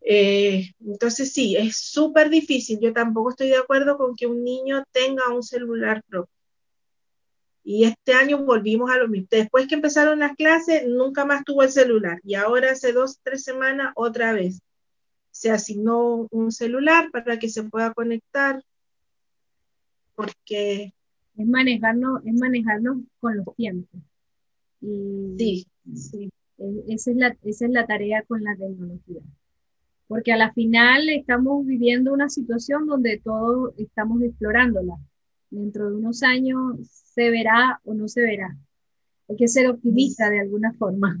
Eh, 0.00 0.72
entonces 0.84 1.32
sí, 1.32 1.56
es 1.56 1.76
súper 1.76 2.28
difícil. 2.28 2.80
Yo 2.80 2.92
tampoco 2.92 3.30
estoy 3.30 3.50
de 3.50 3.56
acuerdo 3.56 3.96
con 3.96 4.16
que 4.16 4.26
un 4.26 4.42
niño 4.42 4.82
tenga 4.90 5.28
un 5.32 5.44
celular 5.44 6.02
propio. 6.08 6.34
Y 7.62 7.84
este 7.84 8.14
año 8.14 8.38
volvimos 8.44 8.90
a 8.90 8.98
lo 8.98 9.06
mismo. 9.06 9.28
Después 9.30 9.68
que 9.68 9.76
empezaron 9.76 10.18
las 10.18 10.34
clases, 10.34 10.88
nunca 10.88 11.24
más 11.24 11.44
tuvo 11.44 11.62
el 11.62 11.70
celular. 11.70 12.18
Y 12.24 12.34
ahora 12.34 12.72
hace 12.72 12.92
dos, 12.92 13.20
tres 13.22 13.44
semanas, 13.44 13.92
otra 13.94 14.32
vez. 14.32 14.60
Se 15.30 15.52
asignó 15.52 16.26
un 16.32 16.50
celular 16.50 17.12
para 17.12 17.38
que 17.38 17.48
se 17.48 17.62
pueda 17.62 17.94
conectar. 17.94 18.60
Porque... 20.16 20.92
Es 21.36 21.46
manejarnos, 21.46 22.26
es 22.26 22.34
manejarnos 22.34 22.98
con 23.20 23.36
los 23.36 23.54
tiempos. 23.54 24.00
Y 24.82 25.34
sí, 25.38 26.30
Esa, 26.88 27.10
es 27.12 27.16
la, 27.16 27.36
esa 27.44 27.66
es 27.66 27.70
la 27.70 27.86
tarea 27.86 28.22
con 28.24 28.42
la 28.44 28.54
tecnología. 28.56 29.22
Porque 30.08 30.32
a 30.32 30.36
la 30.36 30.52
final 30.52 31.08
estamos 31.08 31.64
viviendo 31.64 32.12
una 32.12 32.28
situación 32.28 32.86
donde 32.86 33.18
todos 33.18 33.72
estamos 33.78 34.20
explorándola. 34.22 34.96
Dentro 35.48 35.88
de 35.88 35.96
unos 35.96 36.22
años 36.22 36.76
se 37.14 37.30
verá 37.30 37.80
o 37.84 37.94
no 37.94 38.08
se 38.08 38.20
verá. 38.20 38.56
Hay 39.28 39.36
que 39.36 39.48
ser 39.48 39.70
optimista 39.70 40.28
de 40.28 40.40
alguna 40.40 40.72
forma. 40.74 41.18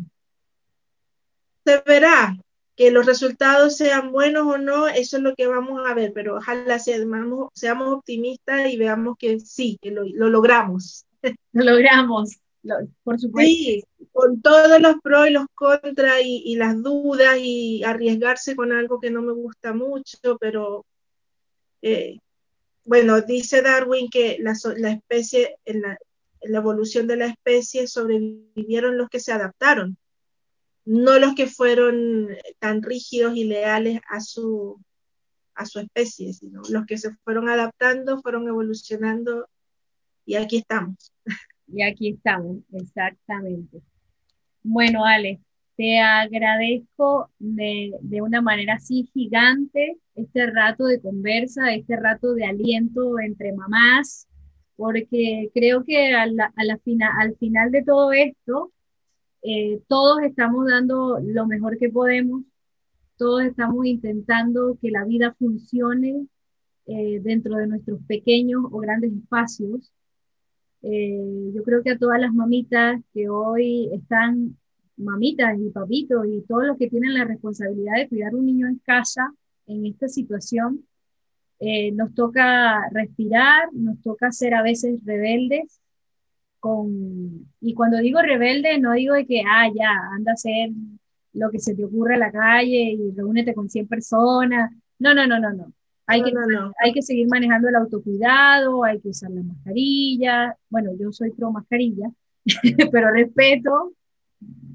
Se 1.64 1.80
verá, 1.86 2.36
que 2.76 2.90
los 2.90 3.06
resultados 3.06 3.76
sean 3.76 4.12
buenos 4.12 4.46
o 4.46 4.58
no, 4.58 4.88
eso 4.88 5.16
es 5.18 5.22
lo 5.22 5.34
que 5.34 5.46
vamos 5.46 5.80
a 5.86 5.94
ver, 5.94 6.12
pero 6.14 6.36
ojalá 6.36 6.78
seamos, 6.78 7.50
seamos 7.54 7.88
optimistas 7.88 8.70
y 8.70 8.76
veamos 8.76 9.16
que 9.18 9.40
sí, 9.40 9.78
que 9.80 9.90
lo, 9.90 10.04
logramos. 10.04 11.06
Lo 11.52 11.64
logramos, 11.64 12.40
Sí, 13.44 13.84
con 14.12 14.40
todos 14.40 14.80
los 14.80 14.96
pros 15.02 15.28
y 15.28 15.30
los 15.32 15.46
contras 15.54 16.20
y, 16.24 16.54
las 16.56 16.80
dudas 16.82 17.36
y 17.38 17.82
arriesgarse 17.84 18.54
con 18.54 18.72
algo 18.72 19.00
que 19.00 19.10
no 19.10 19.22
me 19.22 19.32
gusta 19.32 19.72
mucho, 19.72 20.36
pero 20.38 20.86
eh, 21.82 22.18
bueno, 22.84 23.20
dice 23.20 23.62
Darwin 23.62 24.08
que 24.10 24.38
la, 24.40 24.52
especie, 24.90 25.56
en 25.64 25.82
la, 25.82 25.98
la 26.42 26.58
evolución 26.58 27.06
de 27.06 27.16
la 27.16 27.26
especie 27.26 27.86
sobrevivieron 27.86 28.96
los 28.96 29.08
que 29.08 29.20
se 29.20 29.32
adaptaron 29.32 29.96
no 30.84 31.18
los 31.18 31.34
que 31.34 31.46
fueron 31.46 32.28
tan 32.58 32.82
rígidos 32.82 33.36
y 33.36 33.44
leales 33.44 34.00
a 34.08 34.20
su, 34.20 34.80
a 35.54 35.66
su 35.66 35.80
especie, 35.80 36.32
sino 36.32 36.62
los 36.70 36.86
que 36.86 36.98
se 36.98 37.14
fueron 37.24 37.48
adaptando, 37.48 38.20
fueron 38.20 38.48
evolucionando 38.48 39.48
y 40.24 40.36
aquí 40.36 40.58
estamos. 40.58 41.12
Y 41.72 41.82
aquí 41.82 42.10
estamos, 42.10 42.58
exactamente. 42.72 43.80
Bueno, 44.62 45.04
Ale, 45.04 45.40
te 45.76 45.98
agradezco 45.98 47.30
de, 47.38 47.92
de, 48.02 48.22
una 48.22 48.42
manera 48.42 48.74
así 48.74 49.08
gigante 49.12 49.98
este 50.14 50.50
rato 50.50 50.84
de 50.84 51.00
conversa, 51.00 51.74
este 51.74 51.96
rato 51.96 52.34
de 52.34 52.44
aliento 52.44 53.18
entre 53.18 53.52
mamás, 53.52 54.28
porque 54.76 55.50
creo 55.54 55.84
que 55.84 56.14
a 56.14 56.26
la, 56.26 56.52
a 56.56 57.20
al 57.20 57.36
final 57.36 57.70
de 57.70 57.82
todo 57.82 58.12
esto, 58.12 58.72
eh, 59.42 59.80
todos 59.88 60.22
estamos 60.22 60.66
dando 60.66 61.18
lo 61.22 61.46
mejor 61.46 61.78
que 61.78 61.88
podemos, 61.88 62.42
todos 63.16 63.42
estamos 63.44 63.86
intentando 63.86 64.78
que 64.80 64.90
la 64.90 65.04
vida 65.04 65.34
funcione 65.38 66.26
eh, 66.86 67.20
dentro 67.22 67.56
de 67.56 67.66
nuestros 67.66 68.00
pequeños 68.06 68.62
o 68.70 68.78
grandes 68.78 69.12
espacios. 69.12 69.92
Eh, 70.82 71.52
yo 71.54 71.62
creo 71.62 71.82
que 71.82 71.92
a 71.92 71.98
todas 71.98 72.20
las 72.20 72.32
mamitas 72.34 73.00
que 73.14 73.28
hoy 73.28 73.90
están, 73.92 74.56
mamitas 74.96 75.58
y 75.58 75.70
papitos 75.70 76.26
y 76.26 76.42
todos 76.42 76.66
los 76.66 76.78
que 76.78 76.90
tienen 76.90 77.14
la 77.14 77.24
responsabilidad 77.24 77.96
de 77.96 78.08
cuidar 78.08 78.34
un 78.34 78.46
niño 78.46 78.68
en 78.68 78.78
casa 78.78 79.32
en 79.66 79.86
esta 79.86 80.08
situación, 80.08 80.84
nos 81.94 82.12
toca 82.14 82.88
respirar, 82.90 83.72
nos 83.72 84.00
toca 84.02 84.32
ser 84.32 84.54
a 84.54 84.62
veces 84.62 85.00
rebeldes, 85.04 85.80
y 87.60 87.74
cuando 87.74 87.98
digo 87.98 88.20
rebelde, 88.22 88.78
no 88.78 88.92
digo 88.92 89.14
de 89.14 89.26
que, 89.26 89.42
ah, 89.46 89.68
ya, 89.74 89.90
anda 90.14 90.32
a 90.32 90.34
hacer 90.34 90.70
lo 91.32 91.50
que 91.50 91.58
se 91.58 91.74
te 91.74 91.84
ocurra 91.84 92.14
en 92.14 92.20
la 92.20 92.30
calle 92.32 92.92
y 92.92 93.10
reúnete 93.12 93.54
con 93.54 93.68
100 93.68 93.88
personas. 93.88 94.70
No, 94.98 95.14
no, 95.14 95.26
no, 95.26 95.40
no, 95.40 95.52
no. 95.52 95.72
Hay, 96.06 96.22
que, 96.22 96.32
hay 96.82 96.92
que 96.92 97.02
seguir 97.02 97.28
manejando 97.28 97.68
el 97.68 97.76
autocuidado, 97.76 98.84
hay 98.84 99.00
que 99.00 99.10
usar 99.10 99.30
la 99.30 99.42
mascarilla. 99.42 100.56
Bueno, 100.68 100.90
yo 100.98 101.12
soy 101.12 101.30
pro 101.30 101.52
mascarilla, 101.52 102.10
pero 102.92 103.10
respeto, 103.12 103.92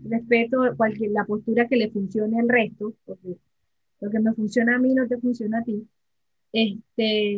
respeto 0.05 0.75
cualquier, 0.77 1.11
la 1.11 1.25
postura 1.25 1.67
que 1.67 1.75
le 1.75 1.91
funcione 1.91 2.39
al 2.39 2.47
resto, 2.47 2.93
porque 3.05 3.37
lo 3.99 4.09
que 4.09 4.19
me 4.19 4.33
funciona 4.33 4.75
a 4.75 4.79
mí 4.79 4.93
no 4.93 5.07
te 5.07 5.17
funciona 5.17 5.59
a 5.59 5.63
ti. 5.63 5.87
Este, 6.53 7.37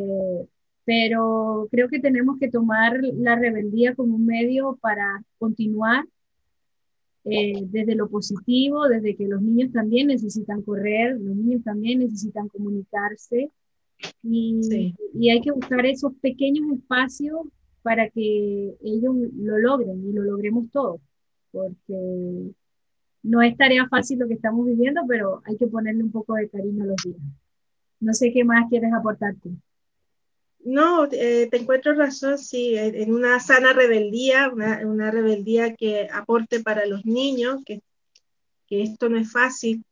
pero 0.85 1.67
creo 1.71 1.89
que 1.89 1.99
tenemos 1.99 2.37
que 2.39 2.49
tomar 2.49 2.99
la 3.01 3.35
rebeldía 3.35 3.95
como 3.95 4.15
un 4.15 4.25
medio 4.25 4.77
para 4.81 5.23
continuar 5.37 6.05
eh, 7.25 7.63
desde 7.65 7.95
lo 7.95 8.09
positivo, 8.09 8.87
desde 8.87 9.15
que 9.15 9.27
los 9.27 9.41
niños 9.41 9.71
también 9.71 10.07
necesitan 10.07 10.61
correr, 10.61 11.19
los 11.19 11.35
niños 11.35 11.63
también 11.63 11.99
necesitan 11.99 12.47
comunicarse 12.47 13.51
y, 14.23 14.93
y 15.13 15.29
hay 15.29 15.41
que 15.41 15.51
buscar 15.51 15.85
esos 15.85 16.13
pequeños 16.21 16.71
espacios 16.71 17.41
para 17.81 18.09
que 18.09 18.75
ellos 18.83 19.15
lo 19.35 19.57
logren 19.57 20.07
y 20.07 20.13
lo 20.13 20.23
logremos 20.23 20.69
todos, 20.71 21.01
porque 21.51 22.53
no 23.23 23.41
es 23.41 23.57
tarea 23.57 23.87
fácil 23.87 24.19
lo 24.19 24.27
que 24.27 24.35
estamos 24.35 24.65
viviendo, 24.65 25.01
pero 25.07 25.41
hay 25.45 25.57
que 25.57 25.67
ponerle 25.67 26.03
un 26.03 26.11
poco 26.11 26.35
de 26.35 26.49
cariño 26.49 26.83
a 26.83 26.87
los 26.87 26.97
días. 27.03 27.17
No 27.99 28.13
sé 28.13 28.31
qué 28.31 28.43
más 28.43 28.69
quieres 28.69 28.93
aportarte. 28.93 29.49
No, 30.63 31.05
eh, 31.11 31.47
te 31.49 31.57
encuentro 31.57 31.93
razón, 31.93 32.37
sí, 32.37 32.75
en 32.77 33.13
una 33.13 33.39
sana 33.39 33.73
rebeldía, 33.73 34.49
una, 34.49 35.09
rebeldía 35.09 35.73
que 35.75 36.09
aporte 36.11 36.59
para 36.59 36.85
los 36.85 37.05
niños, 37.05 37.63
que, 37.65 37.81
esto 38.69 39.09
no 39.09 39.17
es 39.17 39.31
fácil 39.31 39.83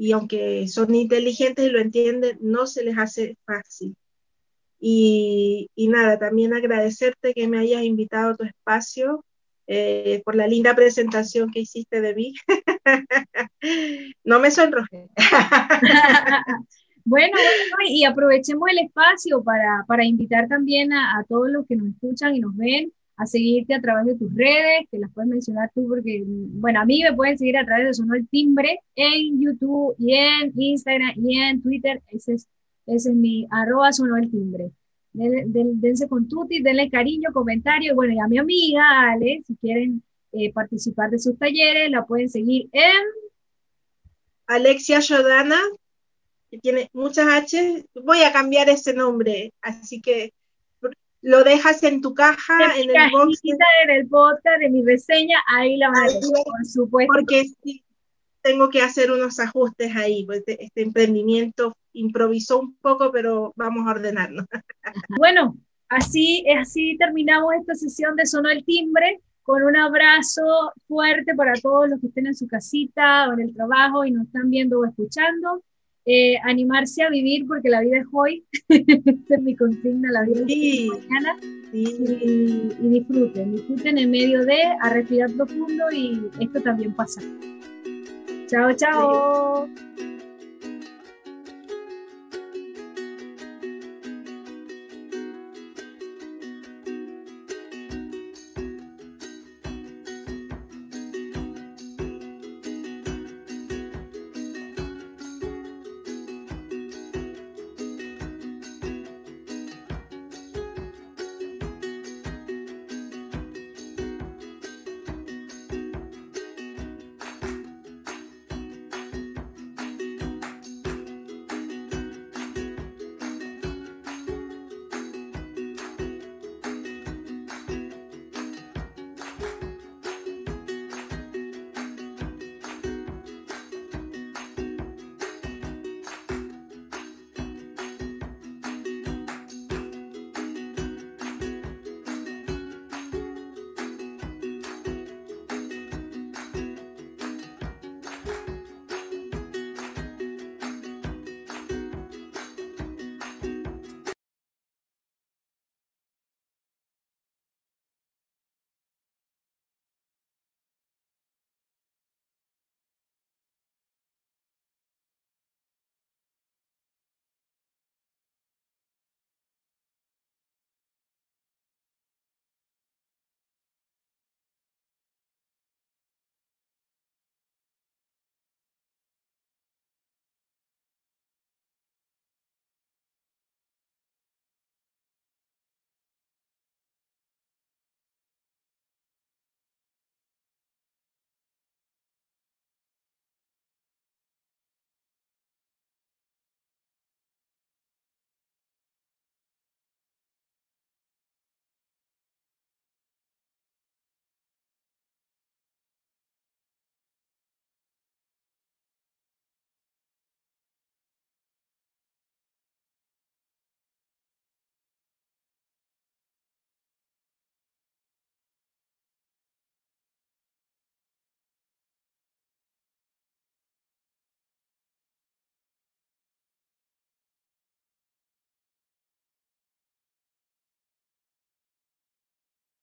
y 0.00 0.12
aunque 0.12 0.66
son 0.66 0.94
inteligentes 0.94 1.66
y 1.66 1.68
lo 1.68 1.78
entienden, 1.78 2.38
no 2.40 2.66
se 2.66 2.82
les 2.82 2.96
hace 2.96 3.36
fácil. 3.44 3.94
Y, 4.80 5.68
nada, 5.76 6.18
también 6.18 6.54
agradecerte 6.54 7.34
que 7.34 7.46
me 7.46 7.58
hayas 7.58 7.82
invitado 7.82 8.30
a 8.30 8.34
tu 8.34 8.44
espacio 8.44 9.26
eh, 9.66 10.22
por 10.24 10.36
la 10.36 10.46
linda 10.46 10.74
presentación 10.74 11.50
que 11.50 11.60
hiciste 11.60 12.00
de 12.00 12.14
mí. 12.14 12.32
no 14.24 14.40
me 14.40 14.50
sonroje. 14.50 15.10
Bueno, 17.02 17.36
y 17.88 18.04
aprovechemos 18.04 18.68
el 18.70 18.86
espacio 18.86 19.42
para, 19.42 19.84
para 19.88 20.04
invitar 20.04 20.46
también 20.48 20.92
a, 20.92 21.24
todos 21.28 21.50
los 21.50 21.66
que 21.66 21.74
nos 21.74 21.88
escuchan 21.88 22.36
y 22.36 22.40
nos 22.40 22.54
ven 22.54 22.92
a 23.20 23.26
seguirte 23.26 23.74
a 23.74 23.80
través 23.82 24.06
de 24.06 24.16
tus 24.16 24.34
redes, 24.34 24.88
que 24.90 24.98
las 24.98 25.12
puedes 25.12 25.28
mencionar 25.28 25.70
tú, 25.74 25.86
porque, 25.86 26.22
bueno, 26.24 26.80
a 26.80 26.86
mí 26.86 27.02
me 27.02 27.14
pueden 27.14 27.36
seguir 27.36 27.58
a 27.58 27.66
través 27.66 27.86
de 27.86 27.94
Sonó 27.94 28.14
el 28.14 28.26
Timbre 28.28 28.80
en 28.94 29.38
YouTube 29.38 29.94
y 29.98 30.14
en 30.14 30.52
Instagram 30.56 31.12
y 31.16 31.38
en 31.38 31.62
Twitter. 31.62 32.02
Ese 32.08 32.32
es, 32.34 32.48
ese 32.86 33.10
es 33.10 33.14
mi 33.14 33.46
arroba 33.50 33.92
Sonó 33.92 34.16
el 34.16 34.30
Timbre. 34.30 34.70
dense 35.12 36.08
con 36.08 36.28
tuti, 36.28 36.62
denle 36.62 36.88
cariño, 36.88 37.30
comentario. 37.34 37.94
Bueno, 37.94 38.14
y 38.14 38.18
a 38.20 38.26
mi 38.26 38.38
amiga 38.38 39.10
Ale, 39.10 39.42
si 39.46 39.54
quieren 39.56 40.02
eh, 40.32 40.50
participar 40.52 41.10
de 41.10 41.18
sus 41.18 41.38
talleres, 41.38 41.90
la 41.90 42.06
pueden 42.06 42.30
seguir 42.30 42.70
en 42.72 43.04
Alexia 44.46 45.00
Yodana 45.00 45.60
que 46.50 46.58
tiene 46.58 46.90
muchas 46.92 47.28
H, 47.28 47.86
voy 48.02 48.22
a 48.22 48.32
cambiar 48.32 48.68
ese 48.68 48.92
nombre, 48.92 49.52
así 49.62 50.00
que 50.00 50.32
lo 51.22 51.44
dejas 51.44 51.82
en 51.82 52.00
tu 52.00 52.14
caja, 52.14 52.76
en, 52.76 52.90
el 52.90 53.10
box. 53.10 53.40
En 53.44 53.90
el 53.90 54.08
podcast 54.08 54.60
de 54.60 54.70
mi 54.70 54.84
reseña, 54.84 55.38
ahí 55.48 55.76
la 55.76 55.90
voy 55.90 56.14
por 56.44 56.66
supuesto. 56.66 57.12
Porque 57.14 57.44
sí, 57.62 57.84
tengo 58.42 58.70
que 58.70 58.82
hacer 58.82 59.10
unos 59.10 59.38
ajustes 59.38 59.94
ahí, 59.96 60.24
pues 60.24 60.38
este, 60.40 60.64
este 60.64 60.82
emprendimiento 60.82 61.76
improvisó 61.92 62.60
un 62.60 62.76
poco, 62.76 63.10
pero 63.12 63.52
vamos 63.56 63.86
a 63.86 63.90
ordenarlo. 63.90 64.44
Bueno, 65.18 65.56
así, 65.88 66.44
así 66.58 66.96
terminamos 66.98 67.52
esta 67.60 67.74
sesión 67.74 68.16
de 68.16 68.26
Sonó 68.26 68.48
el 68.48 68.64
Timbre 68.64 69.20
con 69.42 69.62
un 69.62 69.76
abrazo 69.76 70.72
fuerte 70.88 71.34
para 71.34 71.52
todos 71.54 71.88
los 71.88 72.00
que 72.00 72.06
estén 72.06 72.26
en 72.26 72.34
su 72.34 72.46
casita 72.46 73.28
o 73.28 73.34
en 73.34 73.40
el 73.40 73.54
trabajo 73.54 74.04
y 74.04 74.10
nos 74.10 74.26
están 74.26 74.48
viendo 74.48 74.80
o 74.80 74.84
escuchando. 74.84 75.62
Eh, 76.06 76.36
animarse 76.44 77.02
a 77.02 77.10
vivir 77.10 77.46
porque 77.46 77.68
la 77.68 77.82
vida 77.82 77.98
es 77.98 78.06
hoy, 78.10 78.44
esta 78.68 79.34
es 79.34 79.42
mi 79.42 79.54
consigna, 79.54 80.10
la 80.10 80.22
vida 80.24 80.44
es 80.48 80.88
mañana, 80.88 81.36
y, 81.72 81.88
y, 82.80 82.88
disfruten, 82.88 83.52
disfruten 83.52 83.98
en 83.98 84.10
medio 84.10 84.44
de, 84.44 84.62
a 84.80 84.90
respirar 84.90 85.30
profundo 85.32 85.84
y 85.92 86.20
esto 86.40 86.60
también 86.62 86.94
pasa. 86.94 87.20
Chao, 88.46 88.72
chao. 88.72 89.68